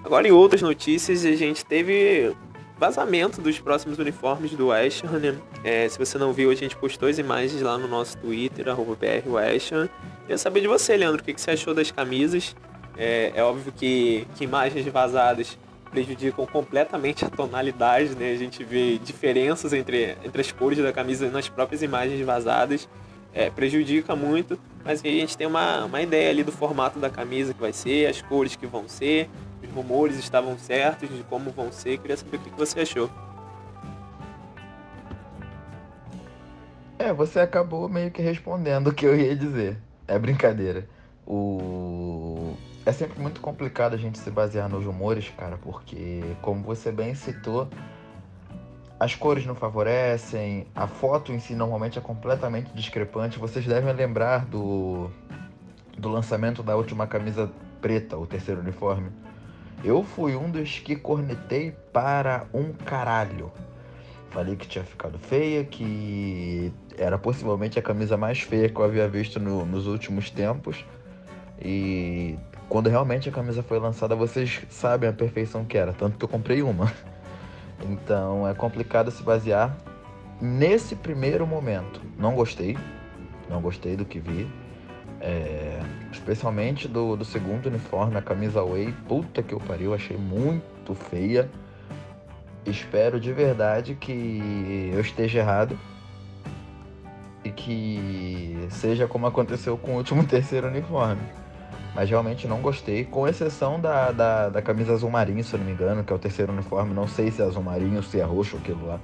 Agora, 0.06 0.28
em 0.28 0.32
outras 0.32 0.62
notícias, 0.62 1.26
a 1.26 1.32
gente 1.32 1.66
teve 1.66 2.32
vazamento 2.78 3.42
dos 3.42 3.58
próximos 3.58 3.98
uniformes 3.98 4.52
do 4.52 4.68
West 4.68 5.04
Ham, 5.04 5.18
né? 5.18 5.36
É, 5.64 5.90
se 5.90 5.98
você 5.98 6.16
não 6.20 6.32
viu, 6.32 6.52
a 6.52 6.56
gente 6.56 6.76
postou 6.76 7.10
as 7.10 7.18
imagens 7.18 7.60
lá 7.64 7.76
no 7.76 7.88
nosso 7.88 8.16
Twitter, 8.20 8.70
arroba 8.70 8.96
BRWestham. 8.96 9.90
Queria 10.22 10.38
saber 10.38 10.62
de 10.62 10.68
você, 10.68 10.96
Leandro, 10.96 11.24
o 11.24 11.26
que, 11.26 11.34
que 11.34 11.42
você 11.42 11.50
achou 11.52 11.74
das 11.74 11.90
camisas. 11.90 12.56
É, 12.96 13.32
é 13.34 13.44
óbvio 13.44 13.74
que, 13.76 14.28
que 14.36 14.44
imagens 14.44 14.86
vazadas 14.86 15.58
prejudicam 15.90 16.46
completamente 16.46 17.26
a 17.26 17.30
tonalidade, 17.30 18.14
né? 18.16 18.32
A 18.32 18.38
gente 18.38 18.64
vê 18.64 19.00
diferenças 19.00 19.74
entre, 19.74 20.16
entre 20.24 20.40
as 20.40 20.52
cores 20.52 20.78
da 20.78 20.94
camisa 20.94 21.32
nas 21.32 21.50
próprias 21.50 21.82
imagens 21.82 22.24
vazadas. 22.24 22.88
É, 23.34 23.50
prejudica 23.50 24.16
muito, 24.16 24.58
mas 24.84 25.04
a 25.04 25.08
gente 25.08 25.36
tem 25.36 25.46
uma, 25.46 25.84
uma 25.84 26.02
ideia 26.02 26.30
ali 26.30 26.42
do 26.42 26.54
formato 26.54 27.00
da 27.00 27.10
camisa 27.10 27.54
que 27.54 27.60
vai 27.60 27.74
ser, 27.74 28.08
as 28.08 28.22
cores 28.22 28.56
que 28.56 28.66
vão 28.66 28.88
ser, 28.88 29.30
os 29.64 29.70
rumores 29.72 30.18
estavam 30.18 30.58
certos 30.58 31.10
de 31.10 31.24
como 31.24 31.52
vão 31.52 31.72
ser. 31.72 31.98
Queria 31.98 32.18
saber 32.18 32.38
o 32.38 32.40
que 32.40 32.50
você 32.52 32.82
achou. 32.82 33.10
É, 36.98 37.14
você 37.14 37.40
acabou 37.40 37.88
meio 37.90 38.10
que 38.10 38.22
respondendo 38.22 38.88
o 38.88 38.94
que 38.94 39.06
eu 39.06 39.16
ia 39.16 39.36
dizer. 39.36 39.78
É 40.08 40.18
brincadeira. 40.18 40.88
O... 41.28 42.56
É 42.86 42.92
sempre 42.92 43.20
muito 43.20 43.42
complicado 43.42 43.94
a 43.96 43.98
gente 43.98 44.18
se 44.18 44.30
basear 44.30 44.70
nos 44.70 44.86
rumores, 44.86 45.30
cara, 45.36 45.58
porque, 45.58 46.24
como 46.42 46.62
você 46.62 46.92
bem 46.92 47.16
citou, 47.16 47.68
as 49.00 49.16
cores 49.16 49.46
não 49.46 49.56
favorecem, 49.56 50.68
a 50.74 50.88
foto 50.88 51.32
em 51.32 51.40
si 51.40 51.56
normalmente 51.56 51.98
é 51.98 52.02
completamente 52.02 52.72
discrepante. 52.74 53.40
Vocês 53.40 53.66
devem 53.66 53.94
lembrar 53.94 54.46
do, 54.46 55.10
do 55.98 56.10
lançamento 56.10 56.64
da 56.64 56.76
última 56.76 57.08
camisa 57.08 57.52
preta, 57.82 58.18
o 58.18 58.26
terceiro 58.26 58.62
uniforme. 58.62 59.10
Eu 59.86 60.02
fui 60.02 60.36
um 60.36 60.50
dos 60.50 60.80
que 60.80 60.96
cornetei 60.96 61.72
para 61.94 62.48
um 62.52 62.74
caralho. 62.74 63.52
Falei 64.32 64.56
que 64.56 64.68
tinha 64.68 64.84
ficado 64.84 65.20
feia, 65.20 65.64
que 65.64 66.74
era 66.98 67.20
possivelmente 67.20 67.78
a 67.78 67.84
camisa 67.84 68.18
mais 68.18 68.42
feia 68.42 68.68
que 68.68 68.80
eu 68.80 68.84
havia 68.84 69.08
visto 69.08 69.40
no, 69.40 69.64
nos 69.64 69.86
últimos 69.86 70.32
tempos. 70.32 70.84
E 71.62 72.36
quando 72.68 72.90
realmente 72.90 73.30
a 73.30 73.32
camisa 73.32 73.62
foi 73.62 73.78
lançada, 73.78 74.16
vocês 74.16 74.64
sabem 74.72 75.08
a 75.08 75.14
perfeição 75.14 75.64
que 75.64 75.78
era, 75.78 75.94
tanto 75.94 76.18
que 76.18 76.26
eu 76.26 76.30
comprei 76.30 76.64
uma. 76.64 76.92
Então 77.88 78.48
é 78.48 78.56
complicado 78.56 79.12
se 79.12 79.22
basear 79.22 79.78
nesse 80.42 80.96
primeiro 80.96 81.46
momento. 81.46 82.02
Não 82.18 82.34
gostei, 82.34 82.76
não 83.48 83.62
gostei 83.62 83.96
do 83.96 84.06
que 84.06 84.18
vi. 84.18 84.48
É, 85.28 85.80
especialmente 86.12 86.88
do, 86.88 87.16
do 87.16 87.26
segundo 87.26 87.66
uniforme, 87.66 88.16
a 88.16 88.22
camisa 88.22 88.64
Way. 88.64 88.94
Puta 89.08 89.42
que 89.42 89.56
eu 89.56 89.60
pariu, 89.60 89.92
achei 89.92 90.16
muito 90.16 90.94
feia. 90.94 91.50
Espero 92.64 93.20
de 93.20 93.34
verdade 93.34 93.96
que 93.96 94.92
eu 94.94 95.02
esteja 95.02 95.40
errado 95.40 95.78
e 97.44 97.50
que 97.50 98.68
seja 98.70 99.08
como 99.08 99.26
aconteceu 99.26 99.76
com 99.78 99.94
o 99.94 99.98
último 99.98 100.24
terceiro 100.28 100.68
uniforme. 100.68 101.24
Mas 101.96 102.08
realmente 102.08 102.48
não 102.48 102.62
gostei, 102.62 103.04
com 103.04 103.28
exceção 103.28 103.80
da, 103.80 104.12
da, 104.12 104.50
da, 104.50 104.62
camisa 104.62 104.94
azul 104.94 105.10
marinho, 105.10 105.44
se 105.44 105.56
eu 105.56 105.60
não 105.60 105.66
me 105.66 105.72
engano, 105.72 106.04
que 106.04 106.14
é 106.14 106.16
o 106.16 106.20
terceiro 106.20 106.54
uniforme. 106.54 106.94
Não 106.94 107.08
sei 107.08 107.32
se 107.32 107.42
é 107.42 107.46
azul 107.46 107.64
marinho, 107.64 108.04
se 108.04 108.20
é 108.20 108.24
roxo 108.24 108.58
aquilo 108.58 108.86
lá. 108.86 109.00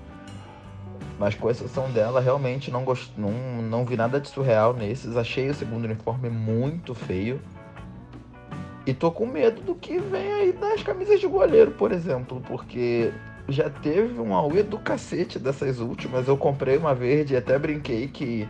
Mas 1.22 1.36
com 1.36 1.52
exceção 1.52 1.92
dela, 1.92 2.20
realmente 2.20 2.72
não, 2.72 2.84
gost... 2.84 3.12
não, 3.16 3.30
não 3.62 3.86
vi 3.86 3.96
nada 3.96 4.20
de 4.20 4.28
surreal 4.28 4.74
nesses. 4.74 5.16
Achei 5.16 5.52
o 5.52 5.54
segundo 5.54 5.86
uniforme 5.86 6.32
muito 6.32 6.96
feio. 6.96 7.40
E 8.88 8.92
tô 8.92 9.12
com 9.12 9.28
medo 9.28 9.62
do 9.62 9.76
que 9.76 10.00
vem 10.00 10.34
aí 10.34 10.52
das 10.52 10.82
camisas 10.82 11.20
de 11.20 11.28
goleiro, 11.28 11.74
por 11.74 11.92
exemplo, 11.92 12.42
porque 12.48 13.14
já 13.48 13.70
teve 13.70 14.20
um 14.20 14.34
auê 14.34 14.64
do 14.64 14.80
cacete 14.80 15.38
dessas 15.38 15.80
últimas. 15.80 16.28
Eu 16.28 16.36
comprei 16.36 16.76
uma 16.76 16.96
verde 16.96 17.36
e 17.36 17.38
até 17.38 17.60
brinquei 17.60 18.08
que 18.08 18.50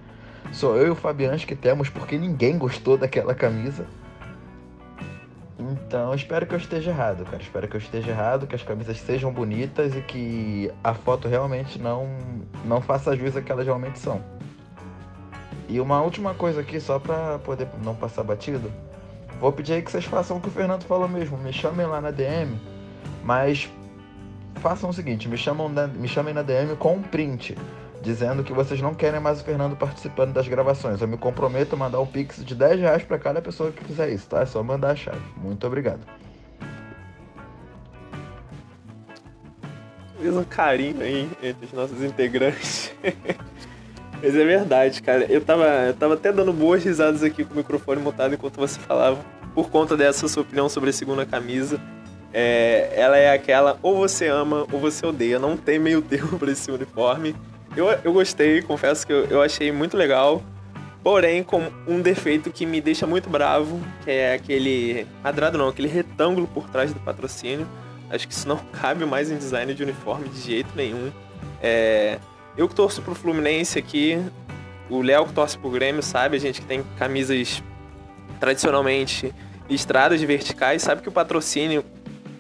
sou 0.54 0.78
eu 0.78 0.88
e 0.88 0.90
o 0.92 0.96
Fabianski 0.96 1.48
que 1.48 1.62
temos, 1.62 1.90
porque 1.90 2.18
ninguém 2.18 2.58
gostou 2.58 2.98
daquela 2.98 3.36
camisa. 3.36 3.86
Então, 5.62 6.14
espero 6.16 6.48
que 6.48 6.56
eu 6.56 6.58
esteja 6.58 6.90
errado, 6.90 7.24
cara. 7.26 7.42
Espero 7.42 7.68
que 7.68 7.76
eu 7.76 7.80
esteja 7.80 8.10
errado, 8.10 8.48
que 8.48 8.56
as 8.56 8.64
camisas 8.64 8.98
sejam 8.98 9.32
bonitas 9.32 9.96
e 9.96 10.02
que 10.02 10.72
a 10.84 10.94
foto 10.94 11.28
realmente 11.28 11.80
não, 11.80 12.08
não 12.66 12.82
faça 12.82 13.16
juízo 13.16 13.38
a 13.38 13.42
que 13.42 13.52
elas 13.52 13.66
realmente 13.66 14.00
são. 14.00 14.24
E 15.70 15.80
uma 15.80 16.02
última 16.02 16.34
coisa 16.34 16.62
aqui, 16.62 16.80
só 16.80 16.98
pra 16.98 17.38
poder 17.40 17.68
não 17.84 17.96
passar 17.96 18.24
batido. 18.24 18.72
Vou 19.40 19.52
pedir 19.52 19.74
aí 19.74 19.82
que 19.82 19.92
vocês 19.92 20.06
façam 20.06 20.38
o 20.38 20.42
que 20.42 20.48
o 20.48 20.52
Fernando 20.52 20.84
falou 20.84 21.08
mesmo. 21.08 21.38
Me 21.38 21.54
chamem 21.54 21.86
lá 21.86 22.02
na 22.02 22.12
DM, 22.12 22.60
mas 23.24 23.70
façam 24.56 24.90
o 24.90 24.94
seguinte: 24.94 25.30
me, 25.30 25.38
chamam 25.38 25.70
na, 25.70 25.88
me 25.88 26.08
chamem 26.08 26.34
na 26.34 26.42
DM 26.42 26.76
com 26.76 26.96
um 26.96 27.02
print 27.02 27.56
dizendo 28.02 28.44
que 28.44 28.52
vocês 28.52 28.82
não 28.82 28.96
querem 28.96 29.20
mais 29.20 29.42
o 29.42 29.44
Fernando 29.44 29.76
participando 29.76 30.34
das 30.34 30.48
gravações. 30.48 31.02
Eu 31.02 31.08
me 31.08 31.18
comprometo 31.18 31.76
a 31.76 31.78
mandar 31.78 32.00
um 32.00 32.06
pix 32.06 32.44
de 32.44 32.56
10 32.56 32.80
reais 32.80 33.04
para 33.04 33.20
cada 33.20 33.42
pessoa 33.42 33.72
que 33.72 33.84
fizer 33.84 34.10
isso, 34.10 34.28
tá? 34.28 34.42
É 34.42 34.46
só 34.46 34.64
mandar 34.64 34.92
a 34.92 34.96
chave. 34.96 35.22
Muito 35.38 35.66
obrigado. 35.68 36.02
Um 40.20 40.44
carinho 40.44 41.02
aí 41.02 41.30
entre 41.42 41.66
os 41.66 41.74
nossos 41.74 42.02
integrantes. 42.04 42.92
Mas 44.22 44.36
é 44.36 44.46
verdade, 44.46 45.02
cara. 45.02 45.26
Eu 45.26 45.42
tava, 45.42 45.66
eu 45.66 45.94
tava 45.96 46.14
até 46.14 46.32
dando 46.32 46.54
boas 46.54 46.84
risadas 46.84 47.24
aqui 47.24 47.44
com 47.44 47.54
o 47.54 47.58
microfone 47.58 48.00
mutado 48.00 48.36
enquanto 48.36 48.58
você 48.58 48.80
falava, 48.80 49.20
por 49.56 49.70
conta 49.72 49.98
dessa 49.98 50.28
sua 50.28 50.44
opinião 50.44 50.70
sobre 50.70 50.92
a 50.92 50.94
segunda 50.94 51.26
camisa. 51.26 51.80
É, 52.32 52.94
ela 52.96 53.18
é 53.18 53.34
aquela, 53.34 53.78
ou 53.82 53.98
você 53.98 54.28
ama 54.28 54.68
ou 54.72 54.80
você 54.80 55.06
odeia, 55.06 55.40
não 55.40 55.58
tem 55.58 55.80
meio 55.80 56.02
termo 56.04 56.38
para 56.38 56.52
esse 56.52 56.72
uniforme. 56.72 57.36
Eu, 57.76 57.88
eu 58.04 58.12
gostei, 58.12 58.62
confesso 58.62 59.08
que 59.08 59.14
eu, 59.14 59.26
eu 59.26 59.42
achei 59.42 59.72
muito 59.72 59.96
legal. 59.96 60.44
Porém, 61.04 61.44
com 61.44 61.72
um 61.88 62.00
defeito 62.00 62.52
que 62.52 62.64
me 62.66 62.80
deixa 62.80 63.08
muito 63.08 63.28
bravo, 63.28 63.82
que 64.04 64.12
é 64.12 64.36
aquele 64.36 65.08
quadrado 65.22 65.58
não, 65.58 65.68
aquele 65.68 65.88
retângulo 65.88 66.48
por 66.48 66.70
trás 66.70 66.94
do 66.94 67.00
patrocínio. 67.00 67.68
Acho 68.10 68.28
que 68.28 68.34
isso 68.34 68.48
não 68.48 68.58
cabe 68.80 69.06
mais 69.06 69.32
em 69.32 69.38
design 69.38 69.74
de 69.74 69.82
uniforme 69.82 70.30
de 70.30 70.42
jeito 70.42 70.70
nenhum. 70.76 71.12
É, 71.62 72.20
eu 72.56 72.68
que 72.68 72.76
torço 72.76 73.02
pro 73.02 73.16
Fluminense 73.16 73.80
aqui, 73.80 74.20
o 74.90 75.02
Léo 75.02 75.26
que 75.26 75.34
torce 75.34 75.58
pro 75.58 75.72
Grêmio 75.72 76.04
sabe, 76.04 76.36
a 76.36 76.40
gente 76.40 76.62
que 76.62 76.68
tem 76.68 76.84
camisas 76.98 77.64
tradicionalmente 78.40 79.34
listradas 79.70 80.22
verticais, 80.22 80.82
sabe 80.82 81.02
que 81.02 81.08
o 81.08 81.12
patrocínio, 81.12 81.84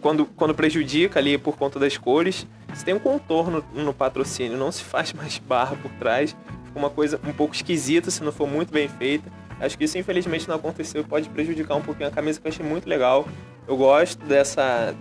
quando, 0.01 0.25
quando 0.25 0.53
prejudica 0.53 1.19
ali 1.19 1.37
por 1.37 1.55
conta 1.55 1.79
das 1.79 1.97
cores, 1.97 2.45
se 2.81 2.85
tem 2.85 2.95
um 2.95 2.99
contorno 2.99 3.63
no 3.75 3.93
patrocínio, 3.93 4.57
não 4.57 4.71
se 4.71 4.83
faz 4.83 5.13
mais 5.13 5.37
barra 5.37 5.75
por 5.75 5.91
trás, 5.91 6.35
fica 6.65 6.79
uma 6.79 6.89
coisa 6.89 7.19
um 7.23 7.31
pouco 7.31 7.53
esquisita 7.53 8.09
se 8.09 8.23
não 8.23 8.31
for 8.31 8.47
muito 8.47 8.73
bem 8.73 8.87
feita. 8.87 9.31
Acho 9.59 9.77
que 9.77 9.83
isso 9.83 9.99
infelizmente 9.99 10.49
não 10.49 10.55
aconteceu 10.55 11.01
e 11.01 11.03
pode 11.03 11.29
prejudicar 11.29 11.75
um 11.75 11.81
pouquinho 11.81 12.09
a 12.09 12.11
camisa 12.11 12.41
que 12.41 12.47
eu 12.47 12.51
achei 12.51 12.65
muito 12.65 12.89
legal. 12.89 13.27
Eu 13.67 13.77
gosto 13.77 14.25
dessa, 14.25 14.95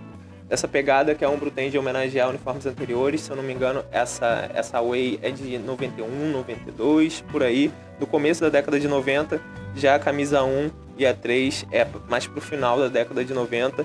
dessa 0.47 0.67
pegada 0.67 1.15
que 1.15 1.25
a 1.25 1.29
Umbro 1.31 1.49
tem 1.49 1.71
de 1.71 1.77
homenagear 1.79 2.29
uniformes 2.29 2.67
anteriores. 2.67 3.21
Se 3.21 3.31
eu 3.31 3.35
não 3.35 3.43
me 3.43 3.51
engano, 3.51 3.83
essa, 3.91 4.51
essa 4.53 4.79
Way 4.79 5.17
é 5.23 5.31
de 5.31 5.57
91, 5.57 6.31
92, 6.31 7.21
por 7.31 7.41
aí. 7.41 7.71
Do 7.99 8.05
começo 8.05 8.41
da 8.41 8.49
década 8.49 8.79
de 8.79 8.87
90, 8.87 9.41
já 9.75 9.95
a 9.95 9.99
camisa 9.99 10.43
1 10.43 10.69
e 10.99 11.05
a 11.07 11.15
3 11.15 11.65
é 11.71 11.87
mais 12.07 12.27
pro 12.27 12.39
final 12.39 12.77
da 12.77 12.89
década 12.89 13.25
de 13.25 13.33
90. 13.33 13.83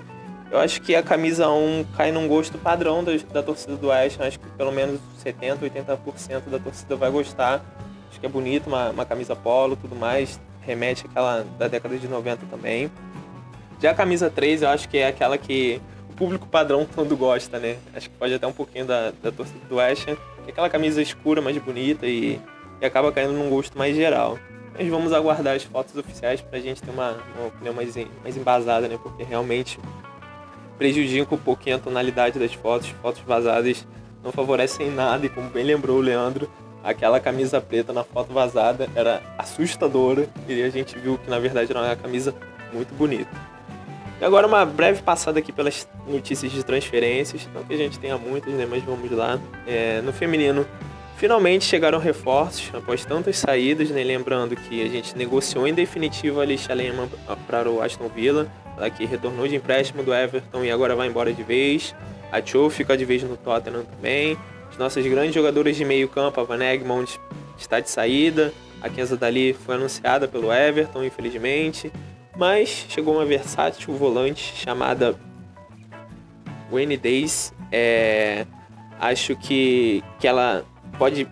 Eu 0.51 0.59
acho 0.61 0.81
que 0.81 0.95
a 0.95 1.03
camisa 1.03 1.49
1 1.49 1.85
cai 1.97 2.13
num 2.13 2.29
gosto 2.29 2.57
padrão 2.57 3.03
da, 3.03 3.13
da 3.33 3.43
torcida 3.43 3.77
do 3.77 3.89
West. 3.89 4.21
Acho 4.21 4.39
que 4.39 4.49
pelo 4.51 4.71
menos 4.71 5.01
70%, 5.25 5.59
80% 5.59 6.49
da 6.49 6.59
torcida 6.59 6.95
vai 6.97 7.11
gostar. 7.11 7.65
Acho 8.09 8.21
que 8.21 8.27
é 8.27 8.29
bonito, 8.29 8.69
uma, 8.69 8.91
uma 8.91 9.05
camisa 9.05 9.35
polo 9.35 9.77
tudo 9.77 9.97
mais. 9.97 10.41
Remete 10.63 11.07
àquela 11.07 11.45
da 11.59 11.69
década 11.69 11.99
de 11.99 12.09
90 12.09 12.47
também. 12.47 12.91
Já 13.81 13.91
a 13.91 13.95
camisa 13.95 14.31
3, 14.31 14.63
eu 14.63 14.69
acho 14.69 14.89
que 14.89 14.99
é 14.99 15.09
aquela 15.09 15.37
que 15.37 15.81
o 16.09 16.15
público 16.15 16.47
padrão 16.47 16.87
todo 16.95 17.17
gosta, 17.17 17.59
né? 17.59 17.77
Acho 17.95 18.09
que 18.09 18.17
pode 18.17 18.33
até 18.33 18.47
um 18.47 18.53
pouquinho 18.53 18.87
da, 18.87 19.13
da 19.23 19.33
torcida 19.33 19.67
do 19.69 19.77
West. 19.77 20.09
É 20.09 20.17
aquela 20.49 20.71
camisa 20.71 21.03
escura, 21.03 21.43
mais 21.43 21.59
bonita 21.59 22.07
e, 22.07 22.41
e 22.81 22.87
acaba 22.87 23.11
caindo 23.11 23.33
num 23.33 23.51
gosto 23.51 23.77
mais 23.77 23.97
geral. 23.97 24.39
Mas 24.79 24.89
vamos 24.89 25.13
aguardar 25.13 25.57
as 25.57 25.65
fotos 25.65 25.97
oficiais 25.97 26.41
pra 26.41 26.61
gente 26.61 26.83
ter 26.83 26.91
uma, 26.91 27.17
uma 27.37 27.49
opinião 27.49 27.75
mais, 27.75 27.95
mais 28.23 28.37
embasada, 28.37 28.89
né? 28.89 28.99
Porque 29.03 29.25
realmente 29.25 29.79
prejudica 30.79 31.35
um 31.35 31.39
pouquinho 31.39 31.77
a 31.77 31.79
tonalidade 31.79 32.39
das 32.39 32.53
fotos. 32.53 32.89
Fotos 33.03 33.23
vazadas 33.23 33.87
não 34.23 34.33
favorecem 34.33 34.91
nada 34.91 35.27
e 35.27 35.29
como 35.29 35.49
bem 35.49 35.65
lembrou 35.65 35.99
o 35.99 36.01
Leandro, 36.01 36.51
aquela 36.83 37.19
camisa 37.19 37.61
preta 37.61 37.93
na 37.93 38.05
foto 38.05 38.33
vazada 38.33 38.89
era 38.95 39.23
assustadora 39.37 40.29
e 40.49 40.63
a 40.63 40.71
gente 40.71 40.99
viu 40.99 41.19
que 41.19 41.29
na 41.29 41.39
verdade 41.39 41.71
era 41.71 41.81
uma 41.81 41.97
camisa 41.97 42.35
muito 42.73 42.95
bonita. 42.95 43.31
E 44.21 44.25
agora 44.25 44.47
uma 44.47 44.65
breve 44.65 45.03
passada 45.03 45.39
aqui 45.39 45.53
pelas 45.53 45.87
notícias 46.07 46.51
de 46.51 46.65
transferências, 46.65 47.47
não 47.55 47.63
que 47.65 47.75
a 47.75 47.77
gente 47.77 47.99
tenha 47.99 48.17
muitas, 48.17 48.53
né, 48.55 48.67
mas 48.69 48.83
vamos 48.83 49.11
lá. 49.11 49.39
É, 49.67 50.01
no 50.01 50.13
feminino, 50.13 50.67
finalmente 51.17 51.65
chegaram 51.65 51.99
reforços 51.99 52.71
após 52.75 53.05
tantas 53.05 53.37
saídas, 53.37 53.91
né, 53.91 54.03
lembrando 54.03 54.57
que 54.57 54.83
a 54.83 54.89
gente 54.89 55.17
negociou 55.17 55.67
em 55.67 55.75
definitivo 55.75 56.41
a 56.41 56.45
Alicia 56.45 56.75
Lehmann 56.75 57.09
para 57.47 57.69
o 57.71 57.83
Aston 57.83 58.09
Villa, 58.09 58.51
ela 58.77 58.91
que 58.91 59.05
retornou 59.05 59.49
de 59.49 59.57
empréstimo 59.57 60.03
do 60.03 60.15
Everton 60.15 60.65
e 60.65 60.71
agora 60.71 60.95
vai 60.95 61.09
embora 61.09 61.33
de 61.33 61.43
vez. 61.43 61.95
A 62.31 62.45
Cho 62.45 62.69
fica 62.69 62.97
de 62.97 63.05
vez 63.05 63.23
no 63.23 63.37
Tottenham 63.37 63.85
também. 63.85 64.37
As 64.71 64.77
nossas 64.77 65.07
grandes 65.07 65.35
jogadoras 65.35 65.77
de 65.77 65.85
meio 65.85 66.09
campo, 66.09 66.41
a 66.41 66.45
Van 66.45 66.63
Egmond 66.63 67.19
está 67.57 67.81
de 67.81 67.89
saída. 67.89 68.53
A 68.83 68.89
Kenza 68.89 69.17
Dali 69.17 69.55
foi 69.55 69.77
anunciada 69.77 70.29
pelo 70.29 70.53
Everton, 70.53 71.03
infelizmente. 71.03 71.91
Mas 72.37 72.87
chegou 72.89 73.15
uma 73.15 73.25
versátil 73.25 73.95
volante 73.95 74.55
chamada 74.57 75.19
Wayne 76.71 76.97
Days. 76.97 77.55
É, 77.73 78.47
acho 79.01 79.35
que, 79.37 80.05
que 80.21 80.29
ela 80.29 80.65
pode, 80.99 81.27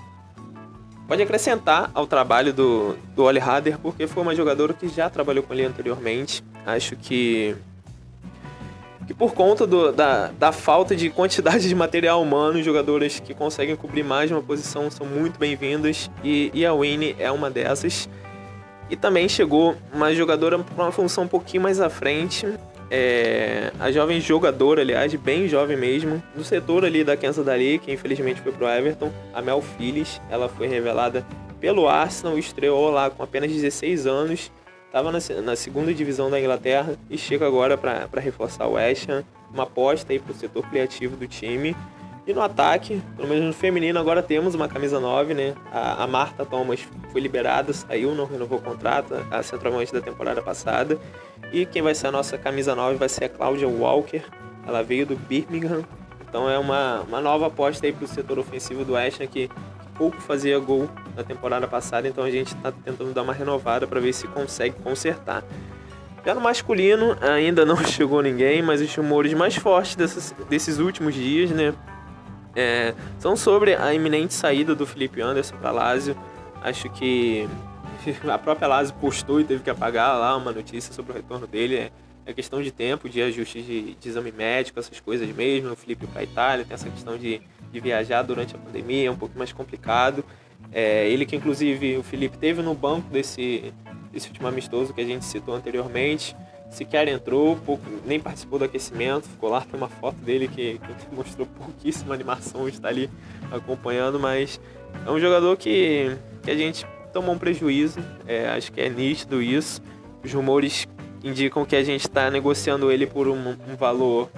pode 1.06 1.22
acrescentar 1.22 1.90
ao 1.92 2.06
trabalho 2.06 2.52
do, 2.52 2.96
do 3.14 3.24
Oli 3.24 3.40
Hader, 3.40 3.78
porque 3.78 4.06
foi 4.06 4.22
uma 4.22 4.34
jogadora 4.34 4.72
que 4.72 4.88
já 4.88 5.10
trabalhou 5.10 5.42
com 5.42 5.52
ele 5.52 5.66
anteriormente. 5.66 6.42
Acho 6.66 6.96
que 6.96 7.56
que 9.06 9.12
por 9.12 9.34
conta 9.34 9.66
do, 9.66 9.92
da, 9.92 10.28
da 10.28 10.50
falta 10.50 10.96
de 10.96 11.10
quantidade 11.10 11.68
de 11.68 11.74
material 11.74 12.22
humano, 12.22 12.62
jogadores 12.62 13.20
que 13.20 13.34
conseguem 13.34 13.76
cobrir 13.76 14.02
mais 14.02 14.28
de 14.28 14.34
uma 14.34 14.42
posição 14.42 14.90
são 14.90 15.06
muito 15.06 15.38
bem-vindas 15.38 16.10
e, 16.22 16.50
e 16.54 16.64
a 16.64 16.72
Winnie 16.72 17.14
é 17.18 17.30
uma 17.30 17.50
dessas. 17.50 18.08
E 18.88 18.96
também 18.96 19.28
chegou 19.28 19.76
uma 19.92 20.14
jogadora 20.14 20.58
para 20.58 20.84
uma 20.84 20.92
função 20.92 21.24
um 21.24 21.28
pouquinho 21.28 21.62
mais 21.62 21.80
à 21.80 21.90
frente, 21.90 22.46
é, 22.90 23.72
a 23.80 23.90
jovem 23.90 24.20
jogadora, 24.20 24.82
aliás, 24.82 25.14
bem 25.14 25.48
jovem 25.48 25.76
mesmo, 25.76 26.22
do 26.34 26.44
setor 26.44 26.84
ali 26.84 27.02
da 27.02 27.16
Kansas 27.16 27.44
Dali, 27.44 27.78
que 27.78 27.92
infelizmente 27.92 28.40
foi 28.40 28.52
pro 28.52 28.68
Everton, 28.68 29.10
a 29.32 29.40
Mel 29.40 29.62
Phillips. 29.62 30.20
Ela 30.30 30.48
foi 30.48 30.66
revelada 30.66 31.26
pelo 31.60 31.88
Arsenal, 31.88 32.38
estreou 32.38 32.90
lá 32.90 33.08
com 33.10 33.22
apenas 33.22 33.50
16 33.50 34.06
anos, 34.06 34.52
estava 34.94 35.10
na, 35.10 35.18
na, 35.42 35.56
segunda 35.56 35.92
divisão 35.92 36.30
da 36.30 36.38
Inglaterra 36.38 36.96
e 37.10 37.18
chega 37.18 37.44
agora 37.44 37.76
para 37.76 38.20
reforçar 38.20 38.68
o 38.68 38.74
West 38.74 39.08
Ham, 39.08 39.24
uma 39.52 39.64
aposta 39.64 40.12
aí 40.12 40.20
pro 40.20 40.32
setor 40.32 40.64
criativo 40.70 41.16
do 41.16 41.26
time. 41.26 41.76
E 42.24 42.32
no 42.32 42.40
ataque, 42.40 43.02
pelo 43.16 43.28
menos 43.28 43.44
no 43.44 43.52
feminino, 43.52 43.98
agora 43.98 44.22
temos 44.22 44.54
uma 44.54 44.68
camisa 44.68 45.00
9, 45.00 45.34
né? 45.34 45.54
A, 45.72 46.04
a 46.04 46.06
Marta 46.06 46.46
Thomas 46.46 46.80
foi 47.10 47.20
liberada, 47.20 47.72
saiu, 47.72 48.14
não 48.14 48.24
renovou 48.24 48.58
o 48.58 48.62
contrato, 48.62 49.14
a 49.32 49.42
centroavante 49.42 49.92
da 49.92 50.00
temporada 50.00 50.40
passada. 50.40 50.96
E 51.52 51.66
quem 51.66 51.82
vai 51.82 51.94
ser 51.94 52.06
a 52.06 52.12
nossa 52.12 52.38
camisa 52.38 52.72
9 52.76 52.96
vai 52.96 53.08
ser 53.08 53.24
a 53.24 53.28
Cláudia 53.28 53.66
Walker. 53.66 54.22
Ela 54.64 54.82
veio 54.84 55.04
do 55.04 55.16
Birmingham. 55.16 55.82
Então 56.20 56.48
é 56.48 56.56
uma, 56.56 57.00
uma 57.00 57.20
nova 57.20 57.48
aposta 57.48 57.84
aí 57.84 57.92
para 57.92 58.04
o 58.04 58.08
setor 58.08 58.38
ofensivo 58.38 58.84
do 58.84 58.92
West 58.92 59.20
Ham 59.20 59.26
que 59.26 59.50
pouco 59.96 60.20
fazia 60.20 60.58
gol 60.58 60.88
na 61.16 61.22
temporada 61.22 61.66
passada. 61.66 62.06
Então 62.08 62.24
a 62.24 62.30
gente 62.30 62.54
está 62.54 62.72
tentando 62.72 63.12
dar 63.12 63.22
uma 63.22 63.32
renovada 63.32 63.86
para 63.86 64.00
ver 64.00 64.12
se 64.12 64.26
consegue 64.28 64.76
consertar. 64.82 65.44
Já 66.24 66.34
no 66.34 66.40
masculino, 66.40 67.16
ainda 67.20 67.64
não 67.64 67.76
chegou 67.84 68.22
ninguém, 68.22 68.62
mas 68.62 68.80
os 68.80 68.94
rumores 68.94 69.34
mais 69.34 69.56
fortes 69.56 69.96
desses, 70.48 70.78
últimos 70.78 71.14
dias, 71.14 71.50
né? 71.50 71.74
é, 72.54 72.94
são 73.18 73.36
sobre 73.36 73.74
a 73.74 73.92
iminente 73.92 74.32
saída 74.32 74.74
do 74.74 74.86
Felipe 74.86 75.20
Anderson 75.20 75.56
para 75.56 75.70
Lazio. 75.70 76.16
Acho 76.62 76.88
que 76.90 77.48
a 78.30 78.38
própria 78.38 78.68
Lazio 78.68 78.94
postou 79.00 79.40
e 79.40 79.44
teve 79.44 79.62
que 79.62 79.70
apagar 79.70 80.18
lá 80.18 80.36
uma 80.36 80.52
notícia 80.52 80.92
sobre 80.92 81.12
o 81.12 81.14
retorno 81.14 81.46
dele. 81.46 81.76
É, 81.76 81.90
é 82.26 82.32
questão 82.32 82.62
de 82.62 82.70
tempo, 82.70 83.08
de 83.08 83.20
ajuste 83.22 83.60
de, 83.62 83.94
de, 83.94 84.08
exame 84.08 84.32
médico, 84.32 84.78
essas 84.78 85.00
coisas 85.00 85.28
mesmo. 85.28 85.72
O 85.72 85.76
Felipe 85.76 86.06
para 86.06 86.20
a 86.20 86.24
Itália, 86.24 86.64
tem 86.64 86.74
essa 86.74 86.88
questão 86.88 87.16
de, 87.16 87.40
de, 87.70 87.80
viajar 87.80 88.22
durante 88.22 88.54
a 88.54 88.58
pandemia, 88.58 89.08
é 89.08 89.10
um 89.10 89.16
pouco 89.16 89.38
mais 89.38 89.52
complicado. 89.52 90.24
É, 90.72 91.08
ele 91.08 91.26
que 91.26 91.36
inclusive 91.36 91.98
o 91.98 92.02
Felipe 92.02 92.38
teve 92.38 92.62
no 92.62 92.74
banco 92.74 93.08
desse, 93.10 93.72
desse 94.12 94.28
último 94.28 94.48
amistoso 94.48 94.94
que 94.94 95.00
a 95.00 95.04
gente 95.04 95.24
citou 95.24 95.54
anteriormente 95.54 96.34
sequer 96.74 97.06
entrou, 97.08 97.56
pouco, 97.56 97.84
nem 98.04 98.18
participou 98.18 98.58
do 98.58 98.64
aquecimento, 98.64 99.28
ficou 99.28 99.48
lá, 99.48 99.60
tem 99.60 99.78
uma 99.78 99.88
foto 99.88 100.16
dele 100.16 100.48
que, 100.48 100.78
que 100.78 101.14
mostrou 101.14 101.46
pouquíssima 101.46 102.14
animação, 102.14 102.68
está 102.68 102.88
ali 102.88 103.08
acompanhando, 103.50 104.18
mas 104.18 104.60
é 105.06 105.10
um 105.10 105.20
jogador 105.20 105.56
que, 105.56 106.16
que 106.42 106.50
a 106.50 106.56
gente 106.56 106.84
tomou 107.12 107.34
um 107.34 107.38
prejuízo, 107.38 108.00
é, 108.26 108.48
acho 108.48 108.72
que 108.72 108.80
é 108.80 108.88
nítido 108.88 109.40
isso. 109.40 109.80
Os 110.22 110.32
rumores 110.32 110.88
indicam 111.24 111.64
que 111.64 111.74
a 111.74 111.82
gente 111.82 112.02
está 112.02 112.30
negociando 112.30 112.92
ele 112.92 113.06
por 113.06 113.26
um, 113.26 113.56
um 113.66 113.74
valor, 113.76 114.30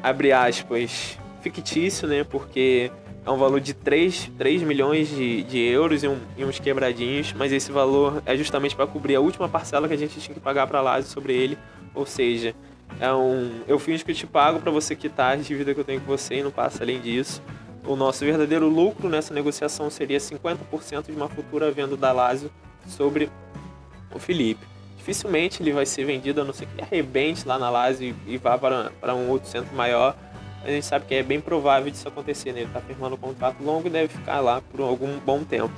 abre 0.00 0.32
aspas, 0.32 1.18
fictício, 1.42 2.06
né? 2.06 2.22
Porque 2.22 2.92
é 3.26 3.30
um 3.30 3.36
valor 3.36 3.60
de 3.60 3.74
3, 3.74 4.30
3 4.38 4.62
milhões 4.62 5.08
de, 5.08 5.42
de 5.42 5.58
euros 5.58 6.04
e, 6.04 6.08
um, 6.08 6.18
e 6.36 6.44
uns 6.44 6.60
quebradinhos, 6.60 7.32
mas 7.32 7.52
esse 7.52 7.72
valor 7.72 8.22
é 8.24 8.36
justamente 8.36 8.76
para 8.76 8.86
cobrir 8.86 9.16
a 9.16 9.20
última 9.20 9.48
parcela 9.48 9.88
que 9.88 9.94
a 9.94 9.98
gente 9.98 10.20
tinha 10.20 10.34
que 10.34 10.40
pagar 10.40 10.66
para 10.68 10.78
a 10.78 10.82
Lazio 10.82 11.10
sobre 11.10 11.34
ele, 11.34 11.58
ou 11.92 12.06
seja, 12.06 12.54
é 13.00 13.12
um, 13.12 13.62
eu 13.66 13.78
fiz 13.78 14.02
que 14.02 14.12
eu 14.12 14.14
te 14.14 14.26
pago 14.26 14.60
para 14.60 14.70
você 14.70 14.94
quitar 14.94 15.32
a 15.32 15.36
dívida 15.36 15.74
que 15.74 15.80
eu 15.80 15.84
tenho 15.84 16.00
com 16.00 16.06
você 16.06 16.36
e 16.36 16.42
não 16.42 16.50
passa 16.50 16.84
além 16.84 17.00
disso. 17.00 17.42
O 17.84 17.96
nosso 17.96 18.24
verdadeiro 18.24 18.68
lucro 18.68 19.08
nessa 19.08 19.34
negociação 19.34 19.90
seria 19.90 20.18
50% 20.18 21.06
de 21.06 21.12
uma 21.12 21.28
futura 21.28 21.70
venda 21.72 21.96
da 21.96 22.12
Lazio 22.12 22.50
sobre 22.86 23.28
o 24.14 24.20
Felipe. 24.20 24.71
Dificilmente 25.02 25.60
ele 25.60 25.72
vai 25.72 25.84
ser 25.84 26.04
vendido, 26.04 26.40
a 26.40 26.44
não 26.44 26.52
ser 26.52 26.66
que 26.66 26.74
ele 26.74 26.82
arrebente 26.82 27.46
lá 27.46 27.58
na 27.58 27.68
Lazio 27.68 28.14
e, 28.24 28.38
vá 28.38 28.56
para, 28.56 28.92
para 29.00 29.14
um 29.14 29.28
outro 29.28 29.48
centro 29.48 29.74
maior 29.74 30.16
a 30.64 30.70
gente 30.70 30.86
sabe 30.86 31.06
que 31.06 31.14
é 31.14 31.22
bem 31.22 31.40
provável 31.40 31.90
disso 31.90 32.06
acontecer, 32.06 32.52
né? 32.52 32.60
Ele 32.60 32.68
está 32.68 32.80
firmando 32.80 33.16
um 33.16 33.18
contrato 33.18 33.62
longo 33.62 33.88
e 33.88 33.90
deve 33.90 34.08
ficar 34.08 34.40
lá 34.40 34.60
por 34.60 34.80
algum 34.80 35.18
bom 35.18 35.42
tempo. 35.42 35.72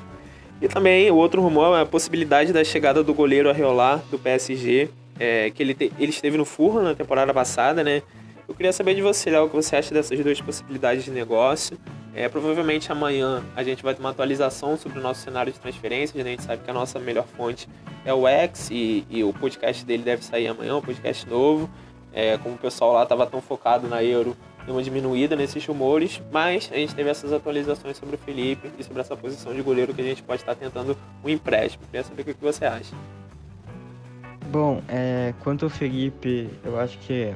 E 0.60 0.68
também 0.68 1.10
o 1.10 1.16
outro 1.16 1.40
rumor 1.40 1.76
é 1.76 1.82
a 1.82 1.86
possibilidade 1.86 2.52
da 2.52 2.62
chegada 2.62 3.02
do 3.02 3.14
goleiro 3.14 3.48
Arreolar 3.48 4.02
do 4.10 4.18
PSG, 4.18 4.90
é, 5.18 5.50
que 5.50 5.62
ele, 5.62 5.74
te, 5.74 5.90
ele 5.98 6.10
esteve 6.10 6.36
no 6.36 6.44
Furro 6.44 6.82
na 6.82 6.94
temporada 6.94 7.32
passada, 7.32 7.82
né? 7.82 8.02
Eu 8.46 8.54
queria 8.54 8.72
saber 8.72 8.94
de 8.94 9.00
você, 9.00 9.30
Léo, 9.30 9.46
o 9.46 9.48
que 9.48 9.56
você 9.56 9.74
acha 9.74 9.94
dessas 9.94 10.20
duas 10.20 10.38
possibilidades 10.40 11.02
de 11.02 11.10
negócio. 11.10 11.78
É, 12.14 12.28
provavelmente 12.28 12.92
amanhã 12.92 13.42
a 13.56 13.64
gente 13.64 13.82
vai 13.82 13.92
ter 13.92 14.00
uma 14.00 14.10
atualização 14.10 14.76
sobre 14.76 15.00
o 15.00 15.02
nosso 15.02 15.20
cenário 15.20 15.52
de 15.52 15.58
transferências. 15.58 16.22
Né? 16.22 16.30
A 16.30 16.32
gente 16.34 16.44
sabe 16.44 16.62
que 16.62 16.70
a 16.70 16.74
nossa 16.74 16.98
melhor 17.00 17.26
fonte 17.26 17.68
é 18.04 18.14
o 18.14 18.28
X 18.28 18.70
e, 18.70 19.04
e 19.10 19.24
o 19.24 19.32
podcast 19.32 19.84
dele 19.84 20.04
deve 20.04 20.24
sair 20.24 20.46
amanhã, 20.46 20.76
um 20.76 20.80
podcast 20.80 21.28
novo. 21.28 21.68
É, 22.12 22.38
como 22.38 22.54
o 22.54 22.58
pessoal 22.58 22.92
lá 22.92 23.02
estava 23.02 23.26
tão 23.26 23.40
focado 23.40 23.88
na 23.88 24.00
Euro, 24.04 24.36
deu 24.64 24.76
uma 24.76 24.82
diminuída 24.82 25.34
nesses 25.34 25.66
rumores, 25.66 26.22
mas 26.30 26.70
a 26.72 26.76
gente 26.76 26.94
teve 26.94 27.10
essas 27.10 27.32
atualizações 27.32 27.96
sobre 27.96 28.14
o 28.14 28.18
Felipe 28.18 28.70
e 28.78 28.84
sobre 28.84 29.00
essa 29.00 29.16
posição 29.16 29.52
de 29.52 29.60
goleiro 29.60 29.92
que 29.92 30.00
a 30.00 30.04
gente 30.04 30.22
pode 30.22 30.42
estar 30.42 30.54
tentando 30.54 30.96
um 31.24 31.28
empréstimo. 31.28 31.84
Queria 31.86 32.04
saber 32.04 32.22
o 32.22 32.24
que 32.26 32.34
você 32.40 32.64
acha. 32.64 32.94
Bom, 34.46 34.80
é, 34.88 35.34
quanto 35.42 35.64
ao 35.64 35.70
Felipe, 35.70 36.48
eu 36.64 36.78
acho 36.78 36.96
que, 36.98 37.34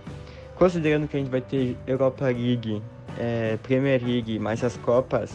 considerando 0.55 1.09
que 1.09 1.17
a 1.17 1.19
gente 1.21 1.31
vai 1.31 1.41
ter 1.41 1.77
Europa 1.85 2.27
League, 2.27 2.81
é, 3.19 3.59
Premier 3.63 4.01
League, 4.03 4.39
mais 4.39 4.63
as 4.65 4.77
Copas, 4.79 5.33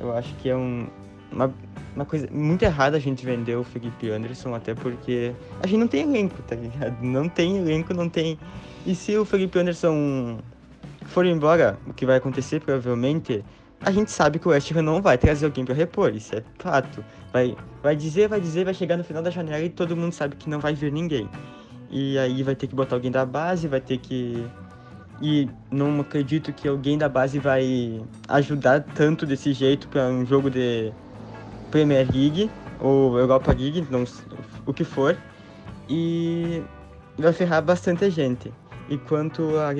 eu 0.00 0.16
acho 0.16 0.34
que 0.36 0.48
é 0.48 0.56
um, 0.56 0.86
uma, 1.30 1.52
uma 1.94 2.04
coisa 2.04 2.28
muito 2.32 2.62
errada 2.62 2.96
a 2.96 3.00
gente 3.00 3.24
vender 3.24 3.56
o 3.56 3.62
Felipe 3.62 4.10
Anderson, 4.10 4.54
até 4.54 4.74
porque 4.74 5.32
a 5.62 5.66
gente 5.66 5.78
não 5.78 5.88
tem 5.88 6.02
elenco, 6.02 6.42
tá 6.42 6.56
ligado? 6.56 6.96
Não 7.02 7.28
tem 7.28 7.58
elenco, 7.58 7.94
não 7.94 8.08
tem. 8.08 8.38
E 8.84 8.94
se 8.94 9.16
o 9.16 9.24
Felipe 9.24 9.58
Anderson 9.58 10.38
for 11.04 11.24
embora, 11.26 11.78
o 11.86 11.92
que 11.92 12.06
vai 12.06 12.16
acontecer 12.16 12.60
provavelmente, 12.60 13.44
a 13.80 13.90
gente 13.90 14.10
sabe 14.10 14.38
que 14.38 14.48
o 14.48 14.50
West 14.50 14.70
Ham 14.72 14.82
não 14.82 15.02
vai 15.02 15.18
trazer 15.18 15.46
alguém 15.46 15.64
para 15.64 15.74
repor, 15.74 16.14
isso 16.14 16.34
é 16.34 16.42
fato. 16.58 17.04
Vai, 17.32 17.56
vai 17.82 17.94
dizer, 17.94 18.28
vai 18.28 18.40
dizer, 18.40 18.64
vai 18.64 18.74
chegar 18.74 18.96
no 18.96 19.04
final 19.04 19.22
da 19.22 19.30
janela 19.30 19.62
e 19.62 19.68
todo 19.68 19.96
mundo 19.96 20.12
sabe 20.12 20.36
que 20.36 20.48
não 20.48 20.58
vai 20.58 20.74
vir 20.74 20.90
ninguém. 20.90 21.28
E 21.90 22.18
aí 22.18 22.42
vai 22.42 22.54
ter 22.54 22.66
que 22.66 22.74
botar 22.74 22.96
alguém 22.96 23.10
da 23.10 23.24
base, 23.24 23.68
vai 23.68 23.80
ter 23.80 23.98
que. 23.98 24.44
E 25.20 25.48
não 25.70 26.00
acredito 26.00 26.52
que 26.52 26.68
alguém 26.68 26.98
da 26.98 27.08
base 27.08 27.38
vai 27.38 28.02
ajudar 28.28 28.82
tanto 28.94 29.24
desse 29.24 29.52
jeito 29.52 29.88
para 29.88 30.06
um 30.08 30.26
jogo 30.26 30.50
de 30.50 30.92
Premier 31.70 32.06
League 32.12 32.50
ou 32.80 33.18
Europa 33.18 33.52
League, 33.52 33.86
não, 33.90 34.04
o 34.66 34.72
que 34.72 34.84
for. 34.84 35.16
E 35.88 36.62
vai 37.18 37.32
ferrar 37.32 37.62
bastante 37.62 38.10
gente. 38.10 38.52
E 38.90 38.98
quanto 38.98 39.56
a 39.58 39.72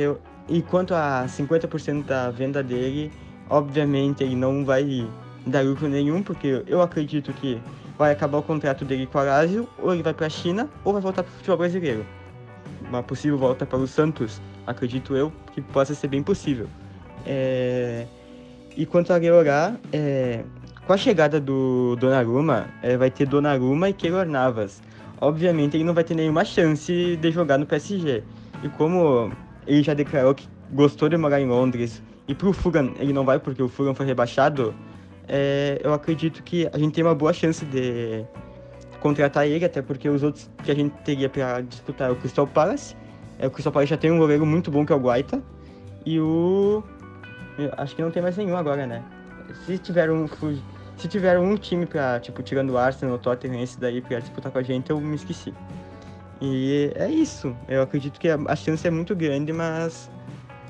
e 0.48 0.62
quanto 0.62 0.94
a 0.94 1.24
50% 1.26 2.04
da 2.04 2.30
venda 2.30 2.62
dele, 2.62 3.10
obviamente 3.50 4.22
ele 4.22 4.36
não 4.36 4.64
vai 4.64 5.06
dar 5.44 5.64
lucro 5.64 5.88
nenhum, 5.88 6.22
porque 6.22 6.62
eu 6.66 6.80
acredito 6.80 7.32
que 7.32 7.60
vai 7.98 8.12
acabar 8.12 8.38
o 8.38 8.42
contrato 8.42 8.84
dele 8.84 9.06
com 9.06 9.18
a 9.18 9.22
Lazio, 9.22 9.68
ou 9.78 9.92
ele 9.92 10.02
vai 10.02 10.14
para 10.14 10.26
a 10.26 10.30
China, 10.30 10.68
ou 10.84 10.92
vai 10.92 11.02
voltar 11.02 11.22
para 11.24 11.30
o 11.30 11.34
futebol 11.34 11.58
brasileiro. 11.58 12.06
Uma 12.88 13.02
possível 13.02 13.36
volta 13.38 13.66
para 13.66 13.78
o 13.78 13.86
Santos, 13.88 14.40
acredito 14.66 15.16
eu, 15.16 15.32
que 15.52 15.60
possa 15.60 15.94
ser 15.94 16.08
bem 16.08 16.22
possível. 16.22 16.68
É... 17.24 18.06
E 18.76 18.84
quanto 18.84 19.12
a 19.12 19.16
Leorá, 19.16 19.74
é... 19.92 20.44
com 20.86 20.92
a 20.92 20.96
chegada 20.96 21.40
do 21.40 21.96
Donnarumma, 21.96 22.66
é, 22.82 22.96
vai 22.96 23.10
ter 23.10 23.26
Donnarumma 23.26 23.88
e 23.88 23.92
Keylor 23.92 24.26
Navas. 24.26 24.82
Obviamente 25.20 25.76
ele 25.76 25.84
não 25.84 25.94
vai 25.94 26.04
ter 26.04 26.14
nenhuma 26.14 26.44
chance 26.44 27.16
de 27.16 27.30
jogar 27.30 27.58
no 27.58 27.66
PSG. 27.66 28.22
E 28.62 28.68
como 28.70 29.32
ele 29.66 29.82
já 29.82 29.94
declarou 29.94 30.34
que 30.34 30.48
gostou 30.72 31.08
de 31.08 31.16
morar 31.16 31.40
em 31.40 31.46
Londres 31.46 32.02
e 32.28 32.34
pro 32.34 32.52
Fulham 32.52 32.92
ele 32.98 33.12
não 33.12 33.24
vai 33.24 33.38
porque 33.38 33.62
o 33.62 33.68
Fulham 33.68 33.94
foi 33.94 34.04
rebaixado, 34.04 34.74
é, 35.28 35.80
eu 35.82 35.92
acredito 35.92 36.42
que 36.42 36.68
a 36.72 36.78
gente 36.78 36.94
tem 36.94 37.04
uma 37.04 37.14
boa 37.14 37.32
chance 37.32 37.64
de 37.64 38.24
contratar 39.00 39.46
ele, 39.46 39.64
até 39.64 39.82
porque 39.82 40.08
os 40.08 40.22
outros 40.22 40.50
que 40.62 40.70
a 40.70 40.74
gente 40.74 40.92
teria 41.04 41.28
para 41.28 41.60
disputar 41.60 42.08
é 42.08 42.12
o 42.12 42.16
Crystal 42.16 42.46
Palace. 42.46 42.96
É, 43.38 43.46
o 43.46 43.50
Crystal 43.50 43.72
Palace 43.72 43.90
já 43.90 43.96
tem 43.96 44.10
um 44.10 44.18
goleiro 44.18 44.46
muito 44.46 44.70
bom 44.70 44.84
que 44.84 44.92
é 44.92 44.96
o 44.96 45.00
Guaita. 45.00 45.42
E 46.04 46.20
o. 46.20 46.82
Acho 47.76 47.96
que 47.96 48.02
não 48.02 48.10
tem 48.10 48.22
mais 48.22 48.36
nenhum 48.36 48.56
agora, 48.56 48.86
né? 48.86 49.02
Se 49.64 49.78
tiver 49.78 50.10
um. 50.10 50.26
Se 50.96 51.08
tiver 51.08 51.38
um 51.38 51.56
time 51.56 51.84
pra, 51.84 52.18
tipo, 52.20 52.42
tirando 52.42 52.70
o 52.70 52.78
Arsenal, 52.78 53.16
o 53.16 53.18
Tottenham, 53.18 53.62
esse 53.62 53.78
daí 53.78 54.00
pra 54.00 54.18
disputar 54.18 54.50
com 54.50 54.58
a 54.58 54.62
gente, 54.62 54.90
eu 54.90 54.98
me 54.98 55.14
esqueci. 55.14 55.52
E 56.40 56.90
é 56.94 57.08
isso. 57.08 57.54
Eu 57.68 57.82
acredito 57.82 58.18
que 58.18 58.28
a 58.28 58.56
chance 58.56 58.86
é 58.86 58.90
muito 58.90 59.14
grande, 59.14 59.52
mas 59.52 60.10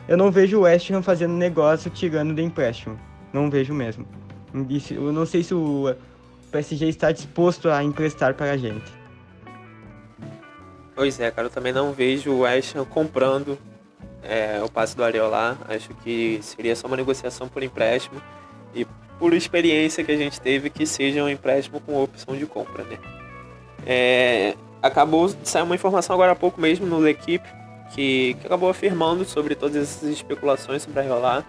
eu 0.09 0.17
não 0.17 0.31
vejo 0.31 0.59
o 0.59 0.61
West 0.63 0.91
Ham 0.91 1.03
fazendo 1.03 1.35
negócio 1.35 1.91
tirando 1.91 2.35
do 2.35 2.41
empréstimo. 2.41 2.99
Não 3.33 3.51
vejo 3.51 3.73
mesmo. 3.75 4.07
Eu 4.91 5.13
não 5.13 5.27
sei 5.27 5.43
se 5.43 5.55
o 5.55 5.95
PSG 6.51 6.89
está 6.89 7.13
disposto 7.13 7.69
a 7.69 7.83
emprestar 7.85 8.35
para 8.35 8.53
a 8.53 8.57
gente. 8.57 8.91
Pois 10.97 11.21
é, 11.21 11.31
cara, 11.31 11.49
eu 11.49 11.51
também 11.51 11.75
não 11.75 11.93
vejo 11.93 12.33
o 12.33 12.47
Ham 12.47 12.85
comprando 12.89 13.59
é, 14.23 14.63
o 14.65 14.69
passe 14.69 14.97
do 14.97 15.05
Ariel 15.05 15.29
lá. 15.29 15.55
Acho 15.69 15.91
que 16.03 16.41
seria 16.43 16.75
só 16.75 16.87
uma 16.87 16.97
negociação 16.97 17.49
por 17.49 17.63
empréstimo 17.63 18.21
e 18.75 18.87
por 19.19 19.35
experiência 19.35 20.03
que 20.03 20.11
a 20.11 20.17
gente 20.17 20.41
teve 20.41 20.71
que 20.71 20.87
seja 20.87 21.23
um 21.23 21.29
empréstimo 21.29 21.81
com 21.81 22.03
opção 22.03 22.35
de 22.35 22.47
compra, 22.47 22.83
né? 22.85 22.99
É, 23.87 24.55
acabou 24.83 25.29
de 25.29 25.47
sair 25.47 25.63
uma 25.63 25.75
informação 25.75 26.15
agora 26.15 26.33
há 26.33 26.35
pouco 26.35 26.59
mesmo 26.59 26.87
no 26.87 26.99
L'Equipe 26.99 27.47
que, 27.95 28.35
que 28.41 28.47
acabou 28.47 28.71
afirmando 28.71 29.25
sobre 29.27 29.55
todas 29.55 29.77
essas 29.77 30.09
especulações 30.09 30.83
sobre 30.83 31.01
a 31.01 31.45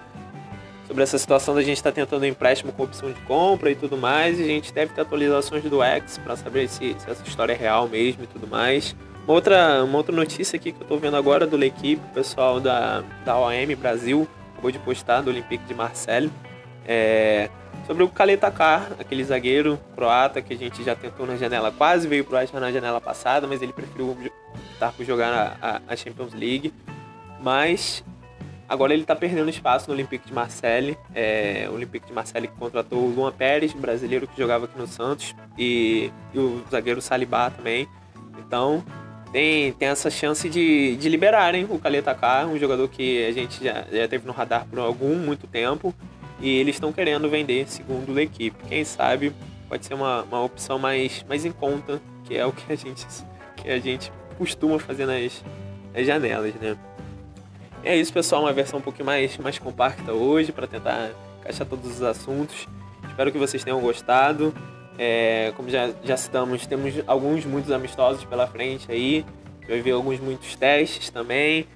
sobre 0.85 1.03
essa 1.03 1.17
situação 1.17 1.55
da 1.55 1.61
gente 1.61 1.77
estar 1.77 1.91
tá 1.91 1.95
tentando 1.95 2.23
um 2.23 2.25
empréstimo 2.25 2.71
com 2.71 2.83
opção 2.83 3.11
de 3.11 3.19
compra 3.21 3.71
e 3.71 3.75
tudo 3.75 3.97
mais, 3.97 4.39
e 4.39 4.43
a 4.43 4.45
gente 4.45 4.73
deve 4.73 4.93
ter 4.93 5.01
atualizações 5.01 5.63
do 5.63 5.83
X 5.83 6.17
para 6.17 6.35
saber 6.37 6.69
se, 6.69 6.95
se, 6.97 7.09
essa 7.09 7.23
história 7.27 7.51
é 7.51 7.55
real 7.55 7.89
mesmo 7.89 8.23
e 8.23 8.27
tudo 8.27 8.47
mais. 8.47 8.95
Uma 9.27 9.33
outra, 9.33 9.83
uma 9.83 9.97
outra 9.97 10.15
notícia 10.15 10.55
aqui 10.55 10.71
que 10.71 10.79
eu 10.79 10.83
estou 10.83 10.97
vendo 10.97 11.17
agora 11.17 11.45
do 11.45 11.57
L'Equipe, 11.57 12.01
o 12.11 12.13
pessoal 12.13 12.61
da, 12.61 13.03
da 13.25 13.37
OM 13.37 13.75
Brasil 13.77 14.25
acabou 14.53 14.71
de 14.71 14.79
postar 14.79 15.19
do 15.19 15.29
Olympique 15.29 15.65
de 15.65 15.73
Marseille, 15.73 16.31
é, 16.85 17.49
sobre 17.85 18.03
o 18.03 18.07
Kaletakar, 18.07 18.87
aquele 18.97 19.21
zagueiro 19.25 19.77
croata 19.93 20.41
que 20.41 20.53
a 20.53 20.57
gente 20.57 20.81
já 20.81 20.95
tentou 20.95 21.27
na 21.27 21.35
janela, 21.35 21.73
quase 21.73 22.07
veio 22.07 22.23
pro 22.23 22.37
West 22.37 22.53
na 22.53 22.71
janela 22.71 23.01
passada, 23.01 23.45
mas 23.45 23.61
ele 23.61 23.73
preferiu 23.73 24.17
estar 24.71 24.93
por 24.93 25.05
jogar 25.05 25.57
a, 25.61 25.81
a, 25.85 25.95
Champions 25.97 26.33
League. 26.33 26.73
Mas 27.41 28.05
agora 28.67 28.93
ele 28.93 29.01
está 29.01 29.15
perdendo 29.15 29.49
espaço 29.49 29.89
no 29.89 29.93
Olympique 29.93 30.25
de 30.25 30.33
Marseille. 30.33 30.97
É, 31.13 31.67
o 31.69 31.73
Olympique 31.73 32.07
de 32.07 32.13
Marseille 32.13 32.47
contratou 32.47 32.99
o 32.99 33.13
Luan 33.13 33.33
Pérez, 33.33 33.73
brasileiro 33.73 34.25
que 34.25 34.37
jogava 34.37 34.65
aqui 34.65 34.79
no 34.79 34.87
Santos, 34.87 35.35
e, 35.57 36.11
e 36.33 36.39
o 36.39 36.63
zagueiro 36.71 37.01
Salibá 37.01 37.49
também. 37.49 37.89
Então 38.39 38.83
tem, 39.31 39.73
tem 39.73 39.87
essa 39.89 40.09
chance 40.09 40.49
de, 40.49 40.95
de 40.95 41.09
liberarem 41.09 41.65
o 41.69 41.77
Kaletakar, 41.77 42.47
um 42.47 42.57
jogador 42.57 42.87
que 42.87 43.25
a 43.25 43.31
gente 43.31 43.63
já, 43.63 43.85
já 43.91 44.07
teve 44.07 44.25
no 44.25 44.33
radar 44.33 44.65
por 44.65 44.79
algum 44.79 45.15
muito 45.15 45.47
tempo 45.47 45.93
e 46.39 46.57
eles 46.59 46.75
estão 46.75 46.93
querendo 46.93 47.29
vender 47.29 47.67
segundo 47.67 48.17
a 48.17 48.21
equipe. 48.21 48.55
Quem 48.67 48.83
sabe 48.83 49.33
pode 49.67 49.85
ser 49.85 49.93
uma, 49.93 50.23
uma 50.23 50.43
opção 50.43 50.79
mais, 50.79 51.25
mais 51.27 51.45
em 51.45 51.51
conta, 51.51 52.01
que 52.25 52.37
é 52.37 52.45
o 52.45 52.51
que 52.51 52.71
a 52.71 52.75
gente, 52.75 53.05
que 53.57 53.69
a 53.69 53.79
gente 53.79 54.11
costuma 54.37 54.79
fazer 54.79 55.05
nas, 55.05 55.43
nas 55.93 56.05
janelas, 56.05 56.53
né? 56.55 56.77
É 57.83 57.95
isso, 57.95 58.11
pessoal, 58.11 58.41
uma 58.43 58.53
versão 58.53 58.79
um 58.79 58.81
pouquinho 58.81 59.05
mais, 59.05 59.37
mais 59.37 59.59
compacta 59.59 60.11
hoje 60.11 60.51
para 60.51 60.67
tentar 60.67 61.11
encaixar 61.39 61.65
todos 61.65 61.89
os 61.89 62.01
assuntos. 62.01 62.67
Espero 63.07 63.31
que 63.31 63.37
vocês 63.37 63.63
tenham 63.63 63.79
gostado. 63.79 64.53
É, 64.97 65.53
como 65.55 65.69
já, 65.69 65.91
já 66.03 66.17
citamos, 66.17 66.65
temos 66.65 66.93
alguns 67.05 67.45
muitos 67.45 67.71
amistosos 67.71 68.25
pela 68.25 68.47
frente 68.47 68.91
aí. 68.91 69.25
Vai 69.67 69.81
ver 69.81 69.91
alguns 69.91 70.19
muitos 70.19 70.55
testes 70.55 71.09
também. 71.09 71.67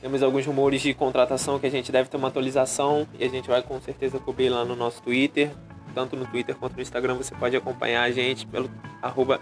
Temos 0.00 0.22
alguns 0.22 0.46
rumores 0.46 0.80
de 0.80 0.94
contratação 0.94 1.58
que 1.58 1.66
a 1.66 1.70
gente 1.70 1.92
deve 1.92 2.08
ter 2.08 2.16
uma 2.16 2.28
atualização 2.28 3.06
e 3.18 3.24
a 3.24 3.28
gente 3.28 3.48
vai 3.48 3.62
com 3.62 3.78
certeza 3.80 4.18
cobrir 4.18 4.48
lá 4.48 4.64
no 4.64 4.74
nosso 4.74 5.02
Twitter. 5.02 5.50
Tanto 5.94 6.16
no 6.16 6.24
Twitter 6.26 6.54
quanto 6.54 6.76
no 6.76 6.82
Instagram 6.82 7.16
você 7.16 7.34
pode 7.34 7.54
acompanhar 7.56 8.02
a 8.04 8.10
gente 8.10 8.46
pelo 8.46 8.70
arroba. 9.02 9.40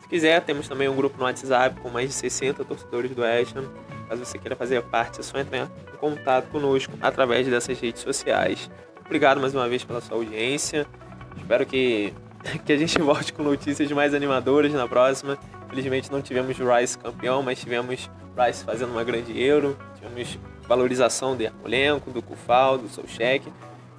Se 0.00 0.08
quiser, 0.08 0.40
temos 0.42 0.66
também 0.66 0.88
um 0.88 0.96
grupo 0.96 1.18
no 1.18 1.24
WhatsApp 1.24 1.78
com 1.80 1.90
mais 1.90 2.08
de 2.08 2.14
60 2.14 2.64
torcedores 2.64 3.10
do 3.10 3.20
West 3.22 3.54
Ham. 3.56 3.64
Caso 4.08 4.24
você 4.24 4.38
queira 4.38 4.56
fazer 4.56 4.82
parte, 4.82 5.20
é 5.20 5.22
só 5.22 5.38
entrar 5.38 5.58
em 5.58 5.96
contato 5.98 6.48
conosco 6.48 6.92
através 7.00 7.46
dessas 7.46 7.78
redes 7.78 8.02
sociais. 8.02 8.70
Obrigado 9.04 9.40
mais 9.40 9.54
uma 9.54 9.68
vez 9.68 9.84
pela 9.84 10.00
sua 10.00 10.16
audiência. 10.16 10.86
Espero 11.36 11.66
que, 11.66 12.12
que 12.64 12.72
a 12.72 12.76
gente 12.76 13.00
volte 13.00 13.32
com 13.32 13.42
notícias 13.42 13.90
mais 13.92 14.14
animadoras 14.14 14.72
na 14.72 14.86
próxima. 14.86 15.38
Infelizmente 15.66 16.10
não 16.10 16.20
tivemos 16.20 16.56
Rice 16.58 16.98
campeão, 16.98 17.42
mas 17.42 17.60
tivemos 17.60 18.10
Rice 18.36 18.64
fazendo 18.64 18.92
uma 18.92 19.04
grande 19.04 19.40
Euro, 19.40 19.76
tivemos 19.94 20.38
valorização 20.68 21.36
do 21.36 21.42
Yarmolenko, 21.42 22.10
do 22.10 22.22
Kufal, 22.22 22.78
do 22.78 22.88
Solcheck. 22.88 23.50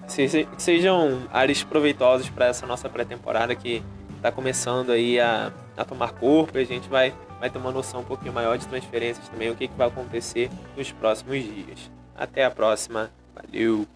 Que 0.08 0.48
sejam 0.58 1.22
áreas 1.32 1.64
proveitosas 1.64 2.30
para 2.30 2.48
essa 2.48 2.66
nossa 2.66 2.90
pré-temporada 2.90 3.56
que 3.56 3.82
está 4.18 4.32
começando 4.32 4.92
aí 4.92 5.20
a, 5.20 5.52
a 5.78 5.84
tomar 5.84 6.12
corpo 6.14 6.58
e 6.58 6.62
a 6.62 6.66
gente 6.66 6.90
vai, 6.90 7.14
vai 7.40 7.50
ter 7.50 7.58
uma 7.58 7.72
noção 7.72 8.02
um 8.02 8.06
pouquinho 8.06 8.34
maior 8.34 8.58
de 8.58 8.68
transferências 8.68 9.28
também, 9.30 9.50
o 9.50 9.56
que, 9.56 9.68
que 9.68 9.76
vai 9.76 9.88
acontecer 9.88 10.50
nos 10.78 10.92
próximos 10.92 11.44
dias. 11.44 11.92
Até 12.16 12.46
a 12.46 12.52
próxima, 12.52 13.12
valeu! 13.34 13.88